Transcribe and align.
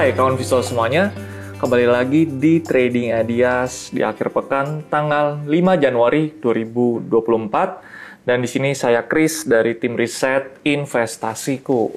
Hai 0.00 0.16
kawan 0.16 0.40
visual 0.40 0.64
semuanya, 0.64 1.12
kembali 1.60 1.84
lagi 1.84 2.24
di 2.24 2.64
Trading 2.64 3.12
Ideas 3.20 3.92
di 3.92 4.00
akhir 4.00 4.32
pekan 4.32 4.80
tanggal 4.88 5.44
5 5.44 5.52
Januari 5.76 6.32
2024 6.40 8.24
dan 8.24 8.40
di 8.40 8.48
sini 8.48 8.72
saya 8.72 9.04
Chris 9.04 9.44
dari 9.44 9.76
tim 9.76 10.00
riset 10.00 10.56
investasiku. 10.64 11.92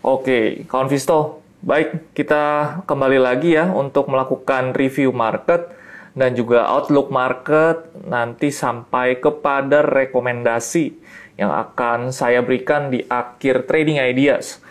Oke, 0.00 0.64
kawan 0.64 0.88
Visto, 0.88 1.44
baik 1.60 2.16
kita 2.16 2.80
kembali 2.88 3.20
lagi 3.20 3.52
ya 3.52 3.68
untuk 3.68 4.08
melakukan 4.08 4.72
review 4.72 5.12
market 5.12 5.76
dan 6.16 6.32
juga 6.32 6.64
outlook 6.72 7.12
market 7.12 7.84
nanti 8.08 8.48
sampai 8.48 9.20
kepada 9.20 9.84
rekomendasi 9.84 10.96
yang 11.36 11.52
akan 11.52 12.16
saya 12.16 12.40
berikan 12.40 12.88
di 12.88 13.04
akhir 13.04 13.68
Trading 13.68 14.00
Ideas. 14.00 14.64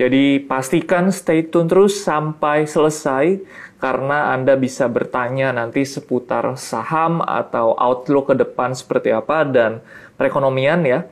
Jadi 0.00 0.40
pastikan 0.40 1.12
stay 1.12 1.44
tune 1.44 1.68
terus 1.68 2.00
sampai 2.00 2.64
selesai 2.64 3.36
karena 3.76 4.32
Anda 4.32 4.56
bisa 4.56 4.88
bertanya 4.88 5.52
nanti 5.52 5.84
seputar 5.84 6.56
saham 6.56 7.20
atau 7.20 7.76
outlook 7.76 8.32
ke 8.32 8.34
depan 8.40 8.72
seperti 8.72 9.12
apa 9.12 9.44
dan 9.44 9.84
perekonomian 10.16 10.88
ya. 10.88 11.04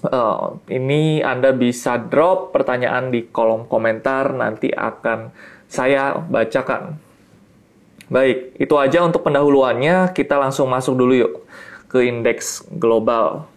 Uh, 0.00 0.56
ini 0.72 1.20
Anda 1.20 1.52
bisa 1.52 2.00
drop 2.00 2.56
pertanyaan 2.56 3.12
di 3.12 3.28
kolom 3.28 3.68
komentar 3.68 4.32
nanti 4.32 4.72
akan 4.72 5.28
saya 5.68 6.16
bacakan. 6.16 6.96
Baik, 8.08 8.56
itu 8.56 8.72
aja 8.80 9.04
untuk 9.04 9.20
pendahuluannya. 9.20 10.16
Kita 10.16 10.40
langsung 10.40 10.72
masuk 10.72 10.96
dulu 10.96 11.12
yuk 11.12 11.32
ke 11.92 12.08
indeks 12.08 12.64
global. 12.72 13.52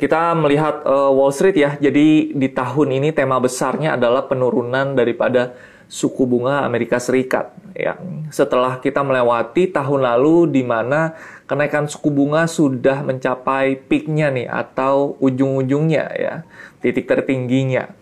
Kita 0.00 0.32
melihat 0.32 0.80
uh, 0.88 1.12
Wall 1.12 1.28
Street 1.28 1.60
ya. 1.60 1.76
Jadi 1.76 2.32
di 2.32 2.48
tahun 2.48 2.96
ini 2.96 3.12
tema 3.12 3.36
besarnya 3.36 4.00
adalah 4.00 4.24
penurunan 4.24 4.96
daripada 4.96 5.52
suku 5.92 6.24
bunga 6.24 6.64
Amerika 6.64 6.96
Serikat 6.96 7.52
ya. 7.76 8.00
Setelah 8.32 8.80
kita 8.80 9.04
melewati 9.04 9.68
tahun 9.68 10.00
lalu 10.00 10.56
di 10.56 10.64
mana 10.64 11.12
kenaikan 11.44 11.84
suku 11.84 12.08
bunga 12.08 12.48
sudah 12.48 13.04
mencapai 13.04 13.76
peaknya 13.76 14.32
nih 14.32 14.48
atau 14.48 15.20
ujung-ujungnya 15.20 16.04
ya, 16.16 16.34
titik 16.80 17.04
tertingginya. 17.04 17.92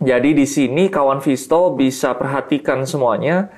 Jadi 0.00 0.32
di 0.32 0.48
sini 0.48 0.88
kawan 0.88 1.20
Visto 1.20 1.76
bisa 1.76 2.16
perhatikan 2.16 2.88
semuanya. 2.88 3.52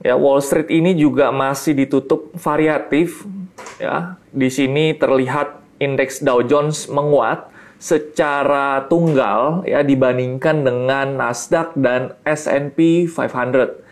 Ya, 0.00 0.16
Wall 0.16 0.40
Street 0.40 0.72
ini 0.72 0.96
juga 0.96 1.28
masih 1.34 1.76
ditutup 1.76 2.32
variatif 2.32 3.28
ya. 3.76 4.16
Di 4.32 4.48
sini 4.48 4.96
terlihat 4.96 5.67
indeks 5.78 6.22
Dow 6.22 6.42
Jones 6.42 6.86
menguat 6.90 7.50
secara 7.78 8.90
tunggal 8.90 9.62
ya 9.62 9.86
dibandingkan 9.86 10.66
dengan 10.66 11.14
Nasdaq 11.14 11.78
dan 11.78 12.18
S&P 12.26 13.06
500. 13.06 13.86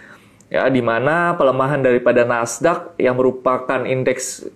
Ya, 0.47 0.71
di 0.71 0.79
mana 0.79 1.35
pelemahan 1.35 1.83
daripada 1.83 2.23
Nasdaq 2.23 2.99
yang 3.03 3.19
merupakan 3.19 3.83
indeks 3.83 4.47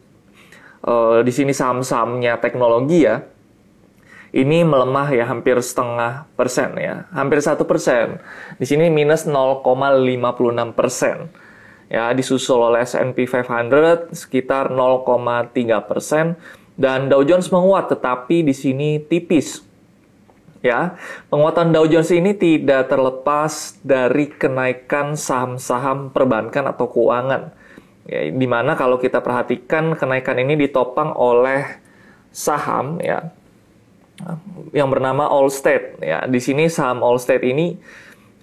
uh, 0.87 1.23
di 1.23 1.33
sini 1.35 1.51
saham-sahamnya 1.51 2.39
teknologi 2.39 3.07
ya, 3.07 3.27
ini 4.31 4.63
melemah 4.63 5.11
ya 5.11 5.27
hampir 5.27 5.59
setengah 5.59 6.31
persen 6.39 6.79
ya, 6.79 7.11
hampir 7.11 7.43
satu 7.43 7.67
persen. 7.67 8.23
Di 8.59 8.67
sini 8.67 8.87
minus 8.87 9.27
0,56 9.27 10.79
persen. 10.79 11.31
Ya, 11.91 12.15
disusul 12.15 12.63
oleh 12.63 12.87
S&P 12.87 13.27
500 13.27 14.15
sekitar 14.15 14.71
0,3 14.71 15.51
persen 15.91 16.39
dan 16.81 17.13
Dow 17.13 17.21
Jones 17.21 17.53
menguat 17.53 17.93
tetapi 17.93 18.41
di 18.41 18.57
sini 18.57 18.97
tipis. 18.97 19.61
Ya, 20.61 20.97
penguatan 21.33 21.73
Dow 21.73 21.89
Jones 21.89 22.13
ini 22.13 22.37
tidak 22.37 22.89
terlepas 22.93 23.81
dari 23.85 24.29
kenaikan 24.29 25.17
saham-saham 25.17 26.13
perbankan 26.13 26.69
atau 26.69 26.89
keuangan. 26.89 27.53
Ya, 28.09 28.29
di 28.29 28.49
mana 28.49 28.77
kalau 28.77 28.97
kita 28.97 29.21
perhatikan 29.21 29.97
kenaikan 29.97 30.41
ini 30.41 30.57
ditopang 30.57 31.13
oleh 31.17 31.81
saham 32.33 33.01
ya 33.01 33.33
yang 34.73 34.89
bernama 34.93 35.29
Allstate 35.29 36.01
ya. 36.01 36.29
Di 36.29 36.41
sini 36.41 36.69
saham 36.69 37.01
Allstate 37.05 37.45
ini 37.45 37.77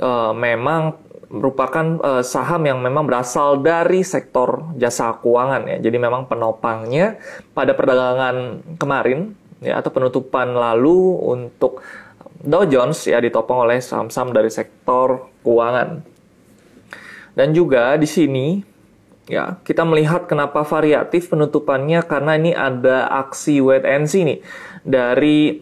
uh, 0.01 0.33
memang 0.33 0.97
merupakan 1.27 1.99
uh, 1.99 2.23
saham 2.23 2.63
yang 2.63 2.79
memang 2.79 3.03
berasal 3.03 3.59
dari 3.59 4.03
sektor 4.03 4.71
jasa 4.79 5.15
keuangan 5.19 5.67
ya. 5.67 5.77
Jadi 5.83 5.97
memang 5.99 6.25
penopangnya 6.31 7.19
pada 7.51 7.75
perdagangan 7.75 8.63
kemarin 8.79 9.35
ya 9.59 9.79
atau 9.81 9.91
penutupan 9.91 10.55
lalu 10.55 11.19
untuk 11.19 11.83
Dow 12.38 12.63
Jones 12.69 13.01
ya 13.09 13.19
ditopang 13.19 13.65
oleh 13.65 13.83
saham-saham 13.83 14.31
dari 14.31 14.47
sektor 14.47 15.27
keuangan. 15.43 16.05
Dan 17.35 17.53
juga 17.53 17.99
di 17.99 18.07
sini 18.07 18.63
ya 19.27 19.59
kita 19.67 19.83
melihat 19.83 20.31
kenapa 20.31 20.63
variatif 20.63 21.27
penutupannya 21.27 21.99
karena 22.07 22.39
ini 22.39 22.55
ada 22.55 23.11
aksi 23.11 23.59
wait 23.59 23.83
and 23.83 24.07
see 24.07 24.23
nih 24.23 24.39
dari 24.88 25.59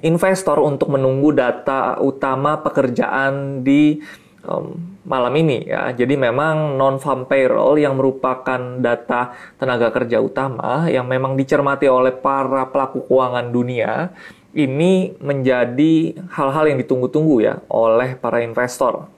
investor 0.00 0.58
untuk 0.64 0.90
menunggu 0.90 1.30
data 1.36 2.00
utama 2.00 2.58
pekerjaan 2.64 3.62
di 3.62 4.00
um, 4.44 4.96
malam 5.04 5.32
ini 5.36 5.68
ya. 5.68 5.92
Jadi 5.92 6.14
memang 6.16 6.76
non 6.76 7.00
farm 7.00 7.26
payroll 7.28 7.80
yang 7.80 7.96
merupakan 7.96 8.60
data 8.80 9.36
tenaga 9.56 9.90
kerja 9.92 10.20
utama 10.20 10.88
yang 10.88 11.08
memang 11.08 11.36
dicermati 11.36 11.88
oleh 11.88 12.12
para 12.12 12.68
pelaku 12.68 13.04
keuangan 13.08 13.50
dunia 13.50 14.12
ini 14.54 15.18
menjadi 15.18 16.14
hal-hal 16.30 16.70
yang 16.70 16.78
ditunggu-tunggu 16.78 17.36
ya 17.42 17.54
oleh 17.68 18.14
para 18.14 18.40
investor. 18.44 19.10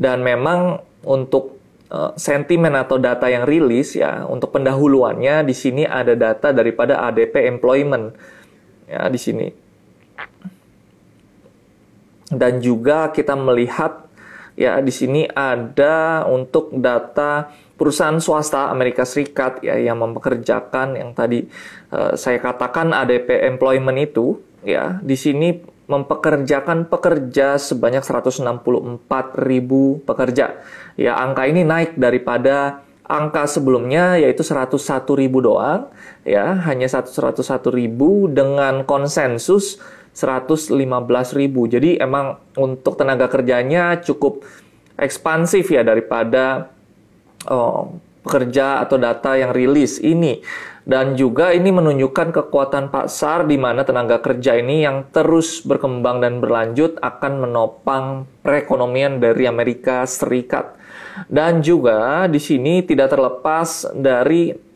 Dan 0.00 0.24
memang 0.24 0.80
untuk 1.04 1.60
uh, 1.92 2.16
sentimen 2.16 2.72
atau 2.72 2.96
data 2.96 3.28
yang 3.28 3.44
rilis 3.44 3.92
ya 3.98 4.24
untuk 4.24 4.56
pendahuluannya 4.56 5.44
di 5.44 5.52
sini 5.52 5.84
ada 5.84 6.16
data 6.16 6.56
daripada 6.56 7.04
ADP 7.10 7.36
employment 7.50 8.16
ya 8.88 9.06
di 9.12 9.20
sini 9.20 9.46
dan 12.30 12.62
juga 12.62 13.10
kita 13.10 13.34
melihat 13.34 14.06
ya 14.54 14.78
di 14.78 14.90
sini 14.94 15.26
ada 15.30 16.26
untuk 16.30 16.70
data 16.78 17.50
perusahaan 17.74 18.18
swasta 18.22 18.70
Amerika 18.70 19.02
Serikat 19.02 19.64
ya 19.64 19.78
yang 19.78 19.98
mempekerjakan 19.98 20.94
yang 20.94 21.10
tadi 21.16 21.48
uh, 21.90 22.14
saya 22.14 22.38
katakan 22.38 22.92
ADP 22.94 23.50
employment 23.50 23.98
itu 23.98 24.38
ya 24.62 25.00
di 25.00 25.16
sini 25.16 25.80
mempekerjakan 25.90 26.86
pekerja 26.86 27.58
sebanyak 27.58 28.06
164 28.06 28.46
ribu 29.42 29.98
pekerja. 30.06 30.62
Ya, 30.94 31.18
angka 31.18 31.50
ini 31.50 31.66
naik 31.66 31.98
daripada 31.98 32.86
angka 33.10 33.50
sebelumnya 33.50 34.14
yaitu 34.14 34.46
101 34.46 34.78
ribu 35.18 35.42
doang, 35.42 35.90
ya, 36.22 36.62
hanya 36.70 36.86
101 36.86 37.74
ribu 37.74 38.30
dengan 38.30 38.86
konsensus 38.86 39.82
115 40.12 40.76
ribu. 41.38 41.66
Jadi 41.70 41.96
emang 41.96 42.38
untuk 42.58 42.98
tenaga 42.98 43.30
kerjanya 43.30 43.98
cukup 44.02 44.42
ekspansif 45.00 45.72
ya 45.72 45.80
daripada 45.80 46.70
oh, 47.48 47.96
pekerja 48.26 48.84
atau 48.84 49.00
data 49.00 49.36
yang 49.38 49.50
rilis 49.56 49.98
ini. 50.02 50.44
Dan 50.80 51.14
juga 51.14 51.52
ini 51.52 51.70
menunjukkan 51.70 52.34
kekuatan 52.34 52.88
pasar 52.88 53.44
di 53.46 53.60
mana 53.60 53.84
tenaga 53.84 54.18
kerja 54.18 54.58
ini 54.58 54.82
yang 54.82 55.06
terus 55.12 55.62
berkembang 55.62 56.24
dan 56.24 56.40
berlanjut 56.40 56.98
akan 56.98 57.46
menopang 57.46 58.24
perekonomian 58.40 59.20
dari 59.20 59.44
Amerika 59.44 60.02
Serikat. 60.08 60.74
Dan 61.28 61.60
juga 61.60 62.24
di 62.26 62.40
sini 62.40 62.80
tidak 62.80 63.12
terlepas 63.12 63.92
dari 63.92 64.69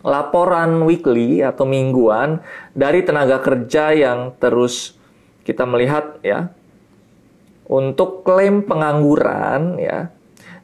laporan 0.00 0.84
weekly 0.88 1.44
atau 1.44 1.68
mingguan 1.68 2.40
dari 2.72 3.04
tenaga 3.04 3.40
kerja 3.40 3.92
yang 3.92 4.32
terus 4.40 4.96
kita 5.44 5.68
melihat 5.68 6.20
ya 6.24 6.52
untuk 7.68 8.24
klaim 8.24 8.64
pengangguran 8.64 9.76
ya 9.76 10.08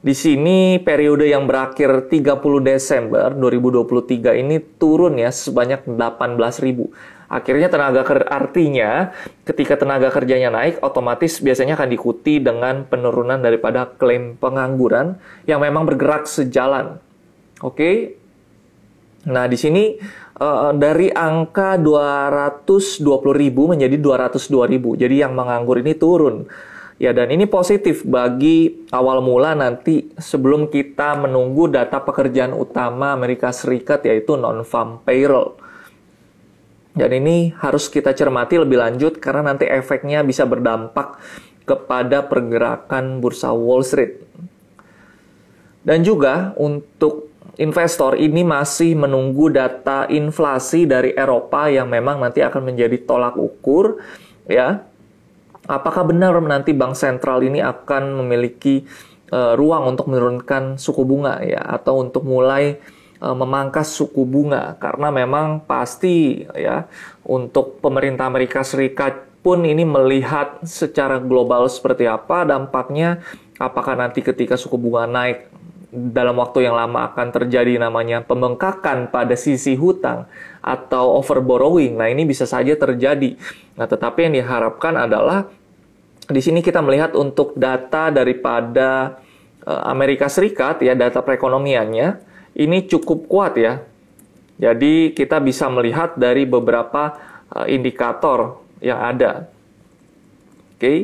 di 0.06 0.14
sini 0.14 0.78
periode 0.78 1.26
yang 1.26 1.50
berakhir 1.50 2.06
30 2.06 2.38
Desember 2.62 3.34
2023 3.34 4.38
ini 4.38 4.62
turun 4.78 5.18
ya 5.18 5.34
sebanyak 5.34 5.82
18.000. 5.82 7.26
Akhirnya 7.26 7.66
tenaga 7.66 8.06
kerja 8.06 8.30
artinya 8.30 9.10
ketika 9.42 9.74
tenaga 9.74 10.14
kerjanya 10.14 10.54
naik 10.54 10.78
otomatis 10.78 11.42
biasanya 11.42 11.74
akan 11.74 11.90
diikuti 11.90 12.38
dengan 12.38 12.86
penurunan 12.86 13.42
daripada 13.42 13.90
klaim 13.98 14.38
pengangguran 14.38 15.18
yang 15.42 15.58
memang 15.58 15.82
bergerak 15.90 16.30
sejalan. 16.30 17.02
Oke, 17.58 18.14
Nah, 19.26 19.50
di 19.50 19.58
sini 19.58 19.98
uh, 20.38 20.70
dari 20.70 21.10
angka 21.10 21.74
220.000 21.82 23.02
menjadi 23.52 23.96
202.000. 23.98 25.02
Jadi 25.02 25.14
yang 25.18 25.34
menganggur 25.34 25.82
ini 25.82 25.98
turun. 25.98 26.46
Ya, 26.96 27.12
dan 27.12 27.28
ini 27.28 27.44
positif 27.44 28.08
bagi 28.08 28.88
awal 28.88 29.20
mula 29.20 29.52
nanti 29.52 30.08
sebelum 30.16 30.72
kita 30.72 31.12
menunggu 31.20 31.68
data 31.68 32.00
pekerjaan 32.00 32.56
utama 32.56 33.12
Amerika 33.12 33.52
Serikat 33.52 34.00
yaitu 34.08 34.38
non-farm 34.40 35.04
payroll. 35.04 35.60
Dan 36.96 37.12
ini 37.12 37.52
harus 37.60 37.92
kita 37.92 38.16
cermati 38.16 38.56
lebih 38.56 38.80
lanjut 38.80 39.20
karena 39.20 39.52
nanti 39.52 39.68
efeknya 39.68 40.24
bisa 40.24 40.48
berdampak 40.48 41.20
kepada 41.68 42.24
pergerakan 42.24 43.20
bursa 43.20 43.52
Wall 43.52 43.84
Street. 43.84 44.24
Dan 45.84 46.00
juga 46.00 46.56
untuk 46.56 47.35
investor 47.56 48.16
ini 48.20 48.44
masih 48.44 48.96
menunggu 48.96 49.48
data 49.48 50.04
inflasi 50.12 50.84
dari 50.84 51.16
Eropa 51.16 51.68
yang 51.72 51.88
memang 51.88 52.20
nanti 52.20 52.44
akan 52.44 52.72
menjadi 52.72 53.00
tolak 53.04 53.36
ukur 53.36 54.00
ya. 54.48 54.84
Apakah 55.66 56.06
benar 56.06 56.38
nanti 56.38 56.70
bank 56.70 56.94
sentral 56.94 57.42
ini 57.42 57.58
akan 57.58 58.22
memiliki 58.22 58.86
uh, 59.34 59.58
ruang 59.58 59.96
untuk 59.96 60.06
menurunkan 60.06 60.78
suku 60.78 61.02
bunga 61.02 61.42
ya 61.42 61.58
atau 61.58 61.98
untuk 61.98 62.22
mulai 62.22 62.78
uh, 63.18 63.34
memangkas 63.34 63.90
suku 63.90 64.22
bunga 64.22 64.78
karena 64.78 65.10
memang 65.10 65.66
pasti 65.66 66.46
ya 66.54 66.86
untuk 67.26 67.82
pemerintah 67.82 68.30
Amerika 68.30 68.62
Serikat 68.62 69.26
pun 69.42 69.62
ini 69.62 69.86
melihat 69.86 70.62
secara 70.66 71.22
global 71.22 71.70
seperti 71.70 72.06
apa 72.06 72.46
dampaknya 72.46 73.22
apakah 73.58 73.94
nanti 73.94 74.22
ketika 74.22 74.58
suku 74.58 74.74
bunga 74.74 75.06
naik 75.06 75.55
dalam 75.94 76.42
waktu 76.42 76.66
yang 76.66 76.74
lama 76.74 77.14
akan 77.14 77.30
terjadi 77.30 77.78
namanya 77.78 78.20
pembengkakan 78.26 79.08
pada 79.14 79.38
sisi 79.38 79.78
hutang 79.78 80.26
atau 80.58 81.14
over 81.14 81.38
borrowing. 81.38 81.94
Nah, 81.94 82.10
ini 82.10 82.26
bisa 82.26 82.42
saja 82.42 82.74
terjadi. 82.74 83.38
Nah, 83.78 83.86
tetapi 83.86 84.26
yang 84.26 84.34
diharapkan 84.42 84.98
adalah 84.98 85.46
di 86.26 86.42
sini 86.42 86.58
kita 86.58 86.82
melihat 86.82 87.14
untuk 87.14 87.54
data 87.54 88.10
daripada 88.10 89.22
eh, 89.62 89.82
Amerika 89.86 90.26
Serikat 90.26 90.82
ya, 90.82 90.98
data 90.98 91.22
perekonomiannya 91.22 92.18
ini 92.58 92.78
cukup 92.90 93.30
kuat 93.30 93.54
ya. 93.54 93.86
Jadi 94.56 95.12
kita 95.12 95.38
bisa 95.38 95.70
melihat 95.70 96.18
dari 96.18 96.42
beberapa 96.42 97.14
eh, 97.54 97.78
indikator 97.78 98.58
yang 98.82 98.98
ada. 98.98 99.46
Oke. 100.74 100.82
Okay. 100.82 100.98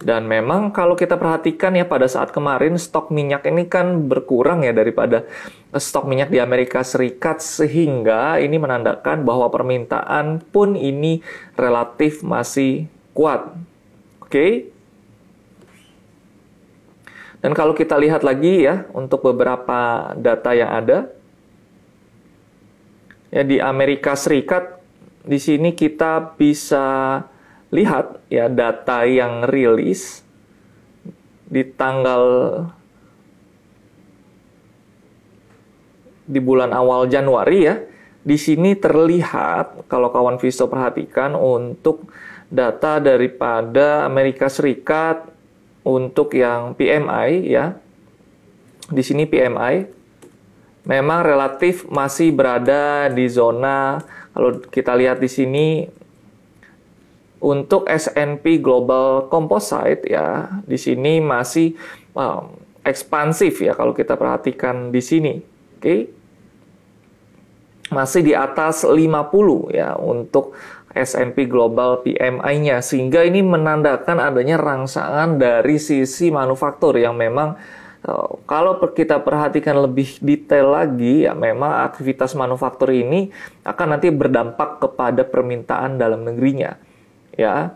Dan 0.00 0.24
memang 0.24 0.72
kalau 0.72 0.96
kita 0.96 1.20
perhatikan 1.20 1.76
ya 1.76 1.84
pada 1.84 2.08
saat 2.08 2.32
kemarin 2.32 2.80
stok 2.80 3.12
minyak 3.12 3.44
ini 3.44 3.68
kan 3.68 4.08
berkurang 4.08 4.64
ya 4.64 4.72
daripada 4.72 5.28
stok 5.76 6.08
minyak 6.08 6.32
di 6.32 6.40
Amerika 6.40 6.80
Serikat 6.80 7.44
sehingga 7.44 8.40
ini 8.40 8.56
menandakan 8.56 9.28
bahwa 9.28 9.52
permintaan 9.52 10.40
pun 10.40 10.72
ini 10.72 11.20
relatif 11.52 12.24
masih 12.24 12.88
kuat. 13.12 13.52
Oke. 14.24 14.72
Dan 17.44 17.52
kalau 17.52 17.76
kita 17.76 18.00
lihat 18.00 18.24
lagi 18.24 18.64
ya 18.64 18.88
untuk 18.96 19.20
beberapa 19.20 20.12
data 20.16 20.56
yang 20.56 20.80
ada 20.80 21.12
ya 23.28 23.44
di 23.44 23.60
Amerika 23.60 24.16
Serikat 24.16 24.80
di 25.28 25.36
sini 25.36 25.76
kita 25.76 26.40
bisa 26.40 27.20
lihat 27.70 28.18
ya 28.26 28.50
data 28.50 29.06
yang 29.06 29.46
rilis 29.46 30.26
di 31.50 31.62
tanggal 31.66 32.22
di 36.30 36.38
bulan 36.38 36.70
awal 36.70 37.10
Januari 37.10 37.66
ya. 37.66 37.76
Di 38.20 38.36
sini 38.36 38.76
terlihat 38.76 39.88
kalau 39.88 40.12
kawan 40.12 40.36
Visto 40.36 40.68
perhatikan 40.68 41.32
untuk 41.32 42.12
data 42.52 43.00
daripada 43.00 44.04
Amerika 44.04 44.46
Serikat 44.46 45.24
untuk 45.82 46.36
yang 46.36 46.76
PMI 46.76 47.30
ya. 47.48 47.74
Di 48.90 49.02
sini 49.02 49.24
PMI 49.24 49.88
memang 50.84 51.24
relatif 51.24 51.86
masih 51.88 52.34
berada 52.34 53.08
di 53.08 53.24
zona 53.30 54.02
kalau 54.34 54.58
kita 54.68 54.92
lihat 54.96 55.22
di 55.22 55.30
sini 55.30 55.66
untuk 57.40 57.88
S&P 57.88 58.60
Global 58.60 59.32
Composite 59.32 60.04
ya, 60.04 60.60
di 60.68 60.76
sini 60.76 61.24
masih 61.24 61.72
um, 62.12 62.52
ekspansif 62.84 63.64
ya 63.64 63.72
kalau 63.72 63.96
kita 63.96 64.14
perhatikan 64.14 64.92
di 64.92 65.00
sini. 65.00 65.34
Oke. 65.40 65.80
Okay? 65.80 66.00
Masih 67.90 68.22
di 68.22 68.38
atas 68.38 68.86
50 68.86 69.02
ya 69.74 69.98
untuk 69.98 70.54
S&P 70.94 71.46
Global 71.46 72.02
PMI-nya 72.06 72.82
sehingga 72.82 73.22
ini 73.22 73.42
menandakan 73.42 74.18
adanya 74.18 74.58
rangsangan 74.58 75.38
dari 75.38 75.78
sisi 75.78 76.30
manufaktur 76.30 76.98
yang 76.98 77.18
memang 77.18 77.58
uh, 78.06 78.30
kalau 78.46 78.78
kita 78.90 79.22
perhatikan 79.22 79.78
lebih 79.78 80.18
detail 80.22 80.74
lagi 80.74 81.26
ya 81.26 81.34
memang 81.34 81.86
aktivitas 81.86 82.34
manufaktur 82.38 82.90
ini 82.94 83.30
akan 83.62 83.86
nanti 83.98 84.10
berdampak 84.10 84.82
kepada 84.82 85.22
permintaan 85.22 85.98
dalam 85.98 86.26
negerinya 86.26 86.78
ya. 87.40 87.72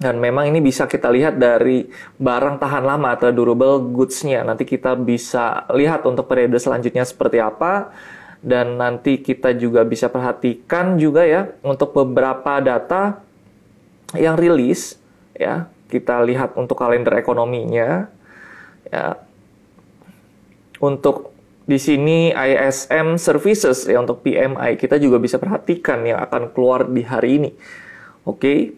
Dan 0.00 0.16
memang 0.16 0.48
ini 0.48 0.64
bisa 0.64 0.88
kita 0.88 1.12
lihat 1.12 1.36
dari 1.36 1.84
barang 2.16 2.56
tahan 2.56 2.88
lama 2.88 3.12
atau 3.12 3.28
durable 3.28 3.84
goods-nya. 3.92 4.40
Nanti 4.40 4.64
kita 4.64 4.96
bisa 4.96 5.68
lihat 5.76 6.08
untuk 6.08 6.24
periode 6.24 6.56
selanjutnya 6.56 7.04
seperti 7.04 7.36
apa. 7.36 7.92
Dan 8.40 8.80
nanti 8.80 9.20
kita 9.20 9.52
juga 9.52 9.84
bisa 9.84 10.08
perhatikan 10.08 10.96
juga 10.96 11.28
ya 11.28 11.52
untuk 11.60 11.92
beberapa 11.92 12.64
data 12.64 13.20
yang 14.16 14.40
rilis 14.40 14.96
ya. 15.36 15.68
Kita 15.92 16.24
lihat 16.24 16.56
untuk 16.56 16.80
kalender 16.80 17.20
ekonominya 17.20 18.08
ya. 18.88 19.20
Untuk 20.80 21.36
di 21.68 21.76
sini 21.76 22.32
ISM 22.32 23.20
Services 23.20 23.84
ya 23.84 24.00
untuk 24.00 24.24
PMI 24.24 24.80
kita 24.80 24.96
juga 24.96 25.20
bisa 25.20 25.36
perhatikan 25.36 26.00
yang 26.08 26.24
akan 26.24 26.56
keluar 26.56 26.88
di 26.88 27.04
hari 27.04 27.36
ini. 27.36 27.50
Oke. 28.24 28.76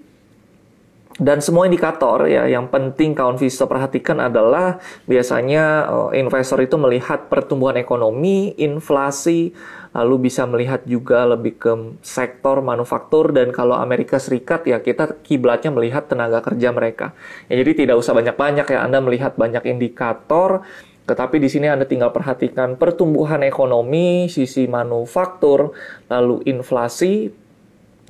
Dan 1.20 1.44
semua 1.44 1.68
indikator 1.68 2.24
ya 2.24 2.48
yang 2.48 2.72
penting 2.72 3.12
kawan 3.12 3.36
Visto 3.36 3.68
perhatikan 3.68 4.16
adalah 4.16 4.80
biasanya 5.04 5.84
uh, 5.84 6.10
investor 6.16 6.56
itu 6.64 6.80
melihat 6.80 7.28
pertumbuhan 7.28 7.76
ekonomi, 7.76 8.56
inflasi, 8.56 9.52
lalu 9.92 10.32
bisa 10.32 10.48
melihat 10.48 10.80
juga 10.88 11.28
lebih 11.28 11.60
ke 11.60 11.72
sektor 12.00 12.64
manufaktur 12.64 13.28
dan 13.36 13.52
kalau 13.52 13.76
Amerika 13.76 14.16
Serikat 14.16 14.64
ya 14.64 14.80
kita 14.80 15.20
kiblatnya 15.20 15.68
melihat 15.68 16.08
tenaga 16.08 16.40
kerja 16.40 16.72
mereka. 16.72 17.12
Ya, 17.52 17.60
jadi 17.60 17.84
tidak 17.84 18.00
usah 18.00 18.16
banyak-banyak 18.16 18.66
ya 18.72 18.80
Anda 18.80 19.04
melihat 19.04 19.36
banyak 19.36 19.68
indikator 19.68 20.64
tetapi 21.02 21.42
di 21.42 21.50
sini 21.50 21.66
Anda 21.66 21.82
tinggal 21.82 22.14
perhatikan 22.14 22.78
pertumbuhan 22.78 23.42
ekonomi, 23.42 24.30
sisi 24.30 24.70
manufaktur, 24.70 25.74
lalu 26.06 26.46
inflasi, 26.46 27.26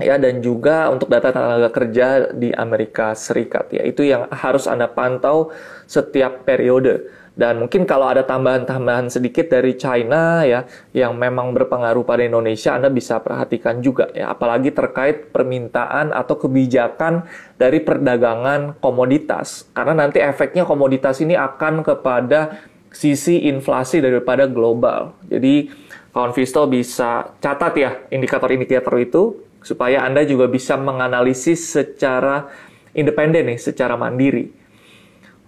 ya 0.00 0.16
dan 0.16 0.40
juga 0.40 0.88
untuk 0.88 1.12
data 1.12 1.34
tenaga 1.34 1.68
kerja 1.68 2.32
di 2.32 2.54
Amerika 2.54 3.12
Serikat 3.12 3.68
ya. 3.74 3.82
Itu 3.84 4.06
yang 4.06 4.30
harus 4.32 4.64
Anda 4.64 4.88
pantau 4.88 5.52
setiap 5.84 6.48
periode. 6.48 7.20
Dan 7.32 7.64
mungkin 7.64 7.88
kalau 7.88 8.12
ada 8.12 8.28
tambahan-tambahan 8.28 9.08
sedikit 9.08 9.48
dari 9.48 9.72
China 9.80 10.44
ya 10.44 10.68
yang 10.92 11.16
memang 11.16 11.56
berpengaruh 11.56 12.04
pada 12.04 12.20
Indonesia 12.28 12.76
Anda 12.76 12.92
bisa 12.92 13.24
perhatikan 13.24 13.80
juga 13.80 14.12
ya. 14.12 14.28
Apalagi 14.28 14.68
terkait 14.68 15.32
permintaan 15.32 16.12
atau 16.12 16.36
kebijakan 16.36 17.24
dari 17.56 17.80
perdagangan 17.80 18.76
komoditas. 18.84 19.64
Karena 19.72 20.04
nanti 20.04 20.20
efeknya 20.20 20.68
komoditas 20.68 21.24
ini 21.24 21.32
akan 21.32 21.80
kepada 21.80 22.60
sisi 22.92 23.48
inflasi 23.48 24.04
daripada 24.04 24.44
global. 24.44 25.16
Jadi 25.24 25.72
kawan 26.12 26.36
Visto 26.36 26.68
bisa 26.68 27.32
catat 27.40 27.72
ya 27.80 27.90
indikator-indikator 28.12 28.92
itu 29.00 29.51
supaya 29.62 30.02
Anda 30.02 30.26
juga 30.26 30.50
bisa 30.50 30.74
menganalisis 30.74 31.74
secara 31.74 32.50
independen 32.92 33.54
nih, 33.54 33.58
secara 33.58 33.94
mandiri. 33.96 34.52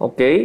Oke. 0.00 0.14
Okay. 0.14 0.36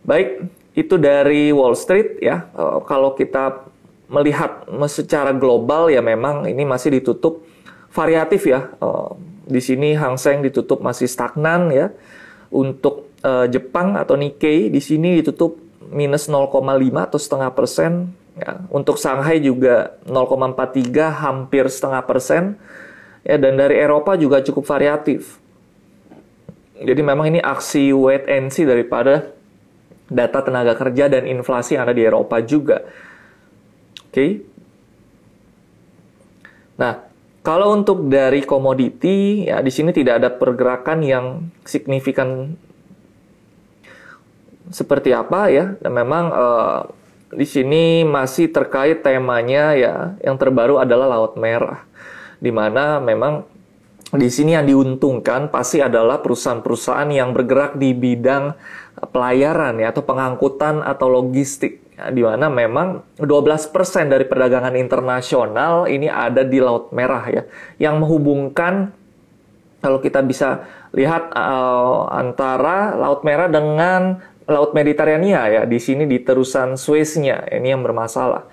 Baik, 0.00 0.28
itu 0.72 0.96
dari 0.96 1.52
Wall 1.52 1.76
Street 1.76 2.18
ya. 2.24 2.48
Uh, 2.56 2.80
kalau 2.88 3.12
kita 3.14 3.68
melihat 4.10 4.66
secara 4.90 5.30
global 5.30 5.86
ya 5.86 6.02
memang 6.02 6.48
ini 6.50 6.66
masih 6.66 6.98
ditutup 6.98 7.46
variatif 7.92 8.48
ya. 8.48 8.72
Uh, 8.80 9.14
di 9.46 9.60
sini 9.60 9.94
Hang 9.94 10.16
Seng 10.16 10.42
ditutup 10.42 10.80
masih 10.80 11.06
stagnan 11.06 11.70
ya. 11.70 11.92
Untuk 12.50 13.12
uh, 13.22 13.46
Jepang 13.46 13.94
atau 13.94 14.18
Nikkei 14.18 14.72
di 14.72 14.82
sini 14.82 15.22
ditutup 15.22 15.60
minus 15.90 16.30
0,5 16.30 16.58
atau 16.98 17.18
setengah 17.18 17.50
persen 17.54 18.14
Ya, 18.38 18.62
untuk 18.70 18.96
Shanghai 19.00 19.42
juga 19.42 19.98
0,43 20.06 21.10
hampir 21.10 21.66
setengah 21.66 22.02
persen. 22.06 22.60
Ya, 23.26 23.36
dan 23.36 23.58
dari 23.58 23.76
Eropa 23.76 24.14
juga 24.14 24.40
cukup 24.40 24.64
variatif. 24.64 25.40
Jadi 26.80 27.00
memang 27.04 27.28
ini 27.28 27.40
aksi 27.42 27.92
wait 27.92 28.24
and 28.30 28.48
see 28.48 28.64
daripada 28.64 29.36
data 30.08 30.40
tenaga 30.40 30.74
kerja 30.74 31.06
dan 31.12 31.28
inflasi 31.28 31.76
yang 31.76 31.84
ada 31.84 31.94
di 31.94 32.02
Eropa 32.02 32.40
juga. 32.40 32.82
Oke. 34.08 34.14
Okay. 34.16 34.30
Nah, 36.80 37.10
kalau 37.44 37.76
untuk 37.76 38.08
dari 38.08 38.40
komoditi, 38.40 39.48
ya 39.48 39.60
di 39.60 39.68
sini 39.68 39.92
tidak 39.92 40.24
ada 40.24 40.28
pergerakan 40.32 40.98
yang 41.04 41.26
signifikan 41.68 42.56
seperti 44.72 45.12
apa 45.12 45.52
ya. 45.52 45.76
Dan 45.76 45.92
memang 45.92 46.24
uh, 46.32 46.80
di 47.30 47.46
sini 47.46 48.02
masih 48.02 48.50
terkait 48.50 49.06
temanya 49.06 49.74
ya 49.78 49.94
yang 50.18 50.34
terbaru 50.34 50.82
adalah 50.82 51.06
Laut 51.06 51.38
Merah. 51.38 51.86
Di 52.42 52.50
mana 52.50 52.98
memang 52.98 53.46
di 54.10 54.26
sini 54.26 54.58
yang 54.58 54.66
diuntungkan 54.66 55.54
pasti 55.54 55.78
adalah 55.78 56.18
perusahaan-perusahaan 56.18 57.06
yang 57.14 57.30
bergerak 57.30 57.78
di 57.78 57.94
bidang 57.94 58.58
pelayaran 59.14 59.78
ya 59.78 59.94
atau 59.94 60.02
pengangkutan 60.02 60.82
atau 60.82 61.06
logistik 61.06 61.78
ya, 61.94 62.10
di 62.10 62.26
mana 62.26 62.50
memang 62.50 63.06
12% 63.22 63.70
dari 64.10 64.26
perdagangan 64.26 64.74
internasional 64.74 65.86
ini 65.86 66.10
ada 66.10 66.42
di 66.42 66.58
Laut 66.58 66.90
Merah 66.90 67.24
ya 67.30 67.42
yang 67.78 68.02
menghubungkan 68.02 68.90
kalau 69.80 70.02
kita 70.02 70.20
bisa 70.26 70.66
lihat 70.90 71.30
uh, 71.30 72.10
antara 72.10 72.98
Laut 72.98 73.22
Merah 73.22 73.46
dengan 73.46 74.18
Laut 74.50 74.74
Mediterania 74.74 75.46
ya 75.46 75.62
di 75.62 75.78
sini 75.78 76.10
di 76.10 76.18
terusan 76.18 76.74
Sueznya 76.74 77.46
ini 77.54 77.70
yang 77.70 77.86
bermasalah. 77.86 78.50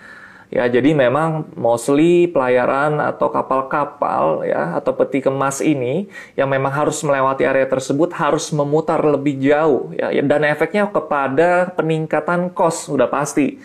Ya, 0.48 0.63
jadi 0.63 0.96
memang 0.96 1.51
mostly 1.60 2.32
pelayaran 2.32 3.04
atau 3.04 3.27
kapal-kapal 3.27 4.48
ya 4.48 4.80
atau 4.80 4.96
peti 4.96 5.20
kemas 5.20 5.60
ini 5.60 6.08
yang 6.39 6.48
memang 6.48 6.72
harus 6.72 7.04
melewati 7.04 7.44
area 7.44 7.68
tersebut 7.68 8.16
harus 8.16 8.48
memutar 8.56 9.04
lebih 9.04 9.36
jauh 9.44 9.92
ya 9.92 10.08
dan 10.24 10.48
efeknya 10.48 10.88
kepada 10.88 11.75
peningkatan 11.75 12.54
cost 12.56 12.88
sudah 12.88 13.12
pasti. 13.12 13.60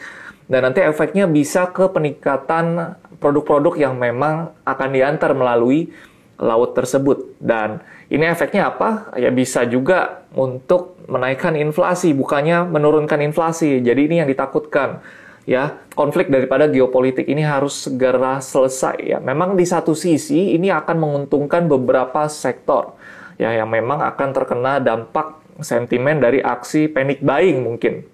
Dan 0.50 0.66
nanti 0.66 0.82
efeknya 0.82 1.30
bisa 1.30 1.70
ke 1.70 1.86
peningkatan 1.86 2.98
produk-produk 3.22 3.78
yang 3.78 3.94
memang 3.94 4.50
akan 4.66 4.88
diantar 4.90 5.38
melalui 5.38 5.94
laut 6.42 6.74
tersebut. 6.74 7.38
Dan 7.38 7.78
ini 8.12 8.28
efeknya 8.28 8.69
apa? 8.69 9.09
Ya 9.16 9.33
bisa 9.33 9.64
juga 9.64 10.28
untuk 10.37 11.00
menaikkan 11.09 11.57
inflasi, 11.57 12.12
bukannya 12.12 12.69
menurunkan 12.69 13.25
inflasi. 13.25 13.81
Jadi 13.81 14.00
ini 14.04 14.16
yang 14.21 14.28
ditakutkan. 14.28 15.00
Ya, 15.42 15.83
konflik 15.99 16.31
daripada 16.31 16.71
geopolitik 16.71 17.26
ini 17.26 17.42
harus 17.42 17.75
segera 17.88 18.38
selesai 18.38 19.02
ya. 19.02 19.19
Memang 19.19 19.59
di 19.59 19.66
satu 19.66 19.90
sisi 19.90 20.54
ini 20.54 20.71
akan 20.71 21.02
menguntungkan 21.02 21.66
beberapa 21.66 22.31
sektor 22.31 22.95
ya 23.42 23.50
yang 23.50 23.66
memang 23.66 24.07
akan 24.07 24.28
terkena 24.31 24.78
dampak 24.78 25.42
sentimen 25.59 26.23
dari 26.23 26.38
aksi 26.38 26.87
panic 26.87 27.19
buying 27.26 27.59
mungkin. 27.59 28.07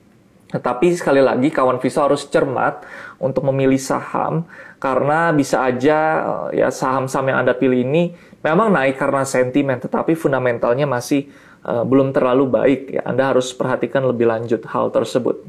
Tetapi 0.48 0.96
sekali 0.96 1.20
lagi 1.20 1.52
kawan 1.52 1.76
Visa 1.76 2.08
harus 2.08 2.24
cermat 2.24 2.80
untuk 3.20 3.44
memilih 3.52 3.76
saham 3.76 4.48
karena 4.80 5.28
bisa 5.36 5.60
aja 5.60 6.24
ya 6.56 6.72
saham-saham 6.72 7.28
yang 7.28 7.44
Anda 7.44 7.52
pilih 7.52 7.84
ini 7.84 8.16
memang 8.42 8.68
naik 8.70 8.96
karena 8.98 9.22
sentimen 9.26 9.78
tetapi 9.78 10.14
fundamentalnya 10.14 10.86
masih 10.86 11.30
uh, 11.66 11.82
belum 11.82 12.14
terlalu 12.14 12.44
baik 12.48 12.80
ya. 12.98 13.02
Anda 13.06 13.34
harus 13.34 13.50
perhatikan 13.54 14.06
lebih 14.06 14.28
lanjut 14.28 14.62
hal 14.68 14.90
tersebut. 14.94 15.42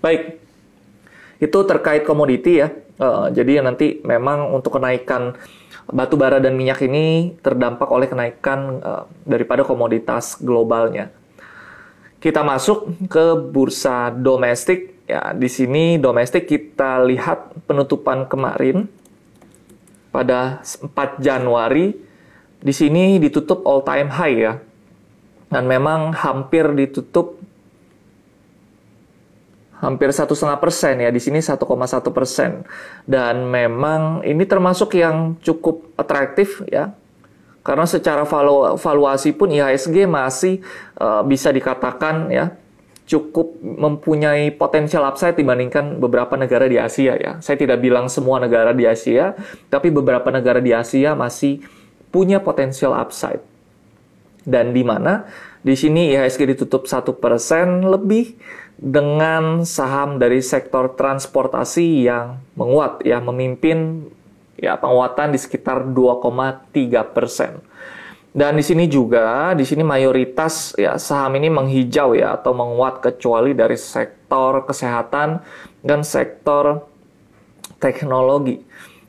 Baik. 0.00 0.40
Itu 1.36 1.64
terkait 1.68 2.04
komoditi 2.08 2.60
ya. 2.64 2.72
Uh, 2.96 3.28
jadi 3.28 3.60
nanti 3.60 4.00
memang 4.04 4.56
untuk 4.56 4.80
kenaikan 4.80 5.36
batu 5.86 6.16
bara 6.16 6.40
dan 6.40 6.56
minyak 6.56 6.80
ini 6.82 7.36
terdampak 7.44 7.86
oleh 7.92 8.08
kenaikan 8.08 8.80
uh, 8.80 9.04
daripada 9.28 9.62
komoditas 9.62 10.40
globalnya. 10.40 11.12
Kita 12.16 12.40
masuk 12.40 12.88
ke 13.06 13.36
bursa 13.52 14.08
domestik 14.10 14.96
Ya, 15.06 15.30
di 15.30 15.46
sini 15.46 16.02
domestik 16.02 16.50
kita 16.50 16.98
lihat 17.06 17.54
penutupan 17.70 18.26
kemarin 18.26 18.90
pada 20.16 20.64
4 20.64 21.20
Januari 21.20 21.92
di 22.56 22.72
sini 22.72 23.20
ditutup 23.20 23.60
all 23.68 23.84
time 23.84 24.08
high 24.08 24.36
ya. 24.40 24.54
Dan 25.52 25.68
memang 25.68 26.16
hampir 26.16 26.64
ditutup 26.72 27.36
hampir 29.76 30.08
satu 30.08 30.32
setengah 30.32 30.56
persen 30.56 31.04
ya 31.04 31.12
di 31.12 31.20
sini 31.20 31.44
1,1 31.44 31.60
persen 32.08 32.64
dan 33.04 33.44
memang 33.44 34.24
ini 34.24 34.48
termasuk 34.48 34.96
yang 34.96 35.36
cukup 35.44 35.92
atraktif 36.00 36.64
ya 36.72 36.96
karena 37.60 37.84
secara 37.84 38.24
valu 38.24 38.78
valuasi 38.80 39.36
pun 39.36 39.52
IHSG 39.52 40.08
masih 40.08 40.64
uh, 40.96 41.20
bisa 41.26 41.52
dikatakan 41.52 42.32
ya 42.32 42.56
cukup 43.06 43.54
mempunyai 43.62 44.50
potensial 44.50 45.06
upside 45.06 45.38
dibandingkan 45.38 46.02
beberapa 46.02 46.34
negara 46.34 46.66
di 46.66 46.74
Asia 46.76 47.14
ya. 47.14 47.38
Saya 47.38 47.54
tidak 47.54 47.78
bilang 47.78 48.10
semua 48.10 48.42
negara 48.42 48.74
di 48.74 48.82
Asia, 48.82 49.38
tapi 49.70 49.94
beberapa 49.94 50.26
negara 50.34 50.58
di 50.58 50.74
Asia 50.74 51.14
masih 51.14 51.62
punya 52.10 52.42
potensial 52.42 52.92
upside. 52.98 53.40
Dan 54.42 54.74
di 54.74 54.82
mana 54.82 55.26
di 55.62 55.74
sini 55.74 56.14
IHSG 56.14 56.54
ditutup 56.54 56.86
satu 56.86 57.18
persen 57.18 57.86
lebih 57.86 58.38
dengan 58.78 59.66
saham 59.66 60.18
dari 60.18 60.38
sektor 60.38 60.94
transportasi 60.94 62.06
yang 62.06 62.38
menguat 62.54 63.02
ya 63.02 63.18
memimpin 63.18 64.06
ya 64.54 64.78
penguatan 64.78 65.34
di 65.34 65.38
sekitar 65.38 65.90
2,3 65.90 66.70
persen. 67.10 67.58
Dan 68.36 68.60
di 68.60 68.64
sini 68.64 68.84
juga, 68.84 69.56
di 69.56 69.64
sini 69.64 69.80
mayoritas 69.80 70.76
ya 70.76 71.00
saham 71.00 71.40
ini 71.40 71.48
menghijau 71.48 72.12
ya 72.12 72.36
atau 72.36 72.52
menguat 72.52 73.00
kecuali 73.00 73.56
dari 73.56 73.80
sektor 73.80 74.68
kesehatan 74.68 75.40
dan 75.80 76.04
sektor 76.04 76.84
teknologi. 77.80 78.60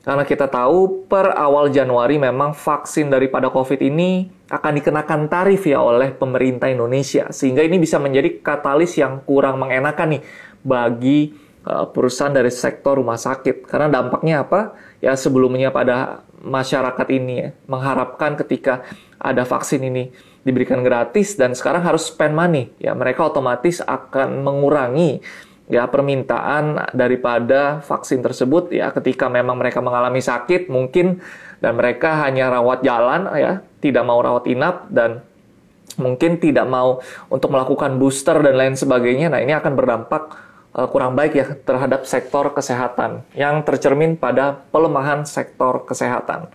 Karena 0.07 0.23
kita 0.23 0.47
tahu 0.47 1.03
per 1.11 1.35
awal 1.35 1.67
Januari 1.75 2.15
memang 2.15 2.55
vaksin 2.55 3.11
daripada 3.11 3.51
COVID 3.51 3.83
ini 3.83 4.31
akan 4.47 4.79
dikenakan 4.79 5.27
tarif 5.27 5.67
ya 5.67 5.83
oleh 5.83 6.15
pemerintah 6.15 6.71
Indonesia. 6.71 7.27
Sehingga 7.27 7.67
ini 7.67 7.83
bisa 7.83 7.99
menjadi 7.99 8.39
katalis 8.39 8.95
yang 8.95 9.19
kurang 9.27 9.59
mengenakan 9.59 10.15
nih 10.15 10.23
bagi 10.63 11.35
perusahaan 11.91 12.33
dari 12.33 12.49
sektor 12.49 12.99
rumah 12.99 13.19
sakit. 13.19 13.67
Karena 13.67 13.91
dampaknya 13.91 14.47
apa? 14.47 14.73
Ya 15.03 15.13
sebelumnya 15.13 15.69
pada 15.69 16.23
masyarakat 16.41 17.07
ini 17.13 17.33
ya, 17.41 17.49
mengharapkan 17.65 18.37
ketika 18.37 18.85
ada 19.17 19.43
vaksin 19.43 19.81
ini 19.81 20.13
diberikan 20.47 20.79
gratis 20.79 21.35
dan 21.35 21.51
sekarang 21.51 21.83
harus 21.83 22.07
spend 22.07 22.31
money 22.31 22.71
ya 22.79 22.95
mereka 22.95 23.27
otomatis 23.27 23.83
akan 23.83 24.47
mengurangi 24.47 25.19
ya 25.67 25.83
permintaan 25.91 26.95
daripada 26.95 27.83
vaksin 27.83 28.23
tersebut 28.23 28.71
ya 28.71 28.87
ketika 28.95 29.27
memang 29.27 29.59
mereka 29.59 29.83
mengalami 29.83 30.23
sakit 30.23 30.71
mungkin 30.71 31.19
dan 31.59 31.75
mereka 31.75 32.23
hanya 32.23 32.47
rawat 32.47 32.79
jalan 32.79 33.27
ya 33.35 33.59
tidak 33.83 34.07
mau 34.07 34.23
rawat 34.23 34.47
inap 34.47 34.87
dan 34.87 35.19
mungkin 35.99 36.39
tidak 36.39 36.63
mau 36.63 37.03
untuk 37.27 37.51
melakukan 37.51 37.99
booster 37.99 38.39
dan 38.39 38.55
lain 38.55 38.79
sebagainya 38.79 39.27
nah 39.27 39.43
ini 39.43 39.51
akan 39.51 39.75
berdampak 39.75 40.46
uh, 40.73 40.87
kurang 40.89 41.15
baik 41.15 41.33
ya 41.37 41.45
terhadap 41.55 42.03
sektor 42.03 42.51
kesehatan 42.51 43.23
yang 43.37 43.61
tercermin 43.63 44.17
pada 44.17 44.65
pelemahan 44.73 45.23
sektor 45.23 45.85
kesehatan. 45.87 46.51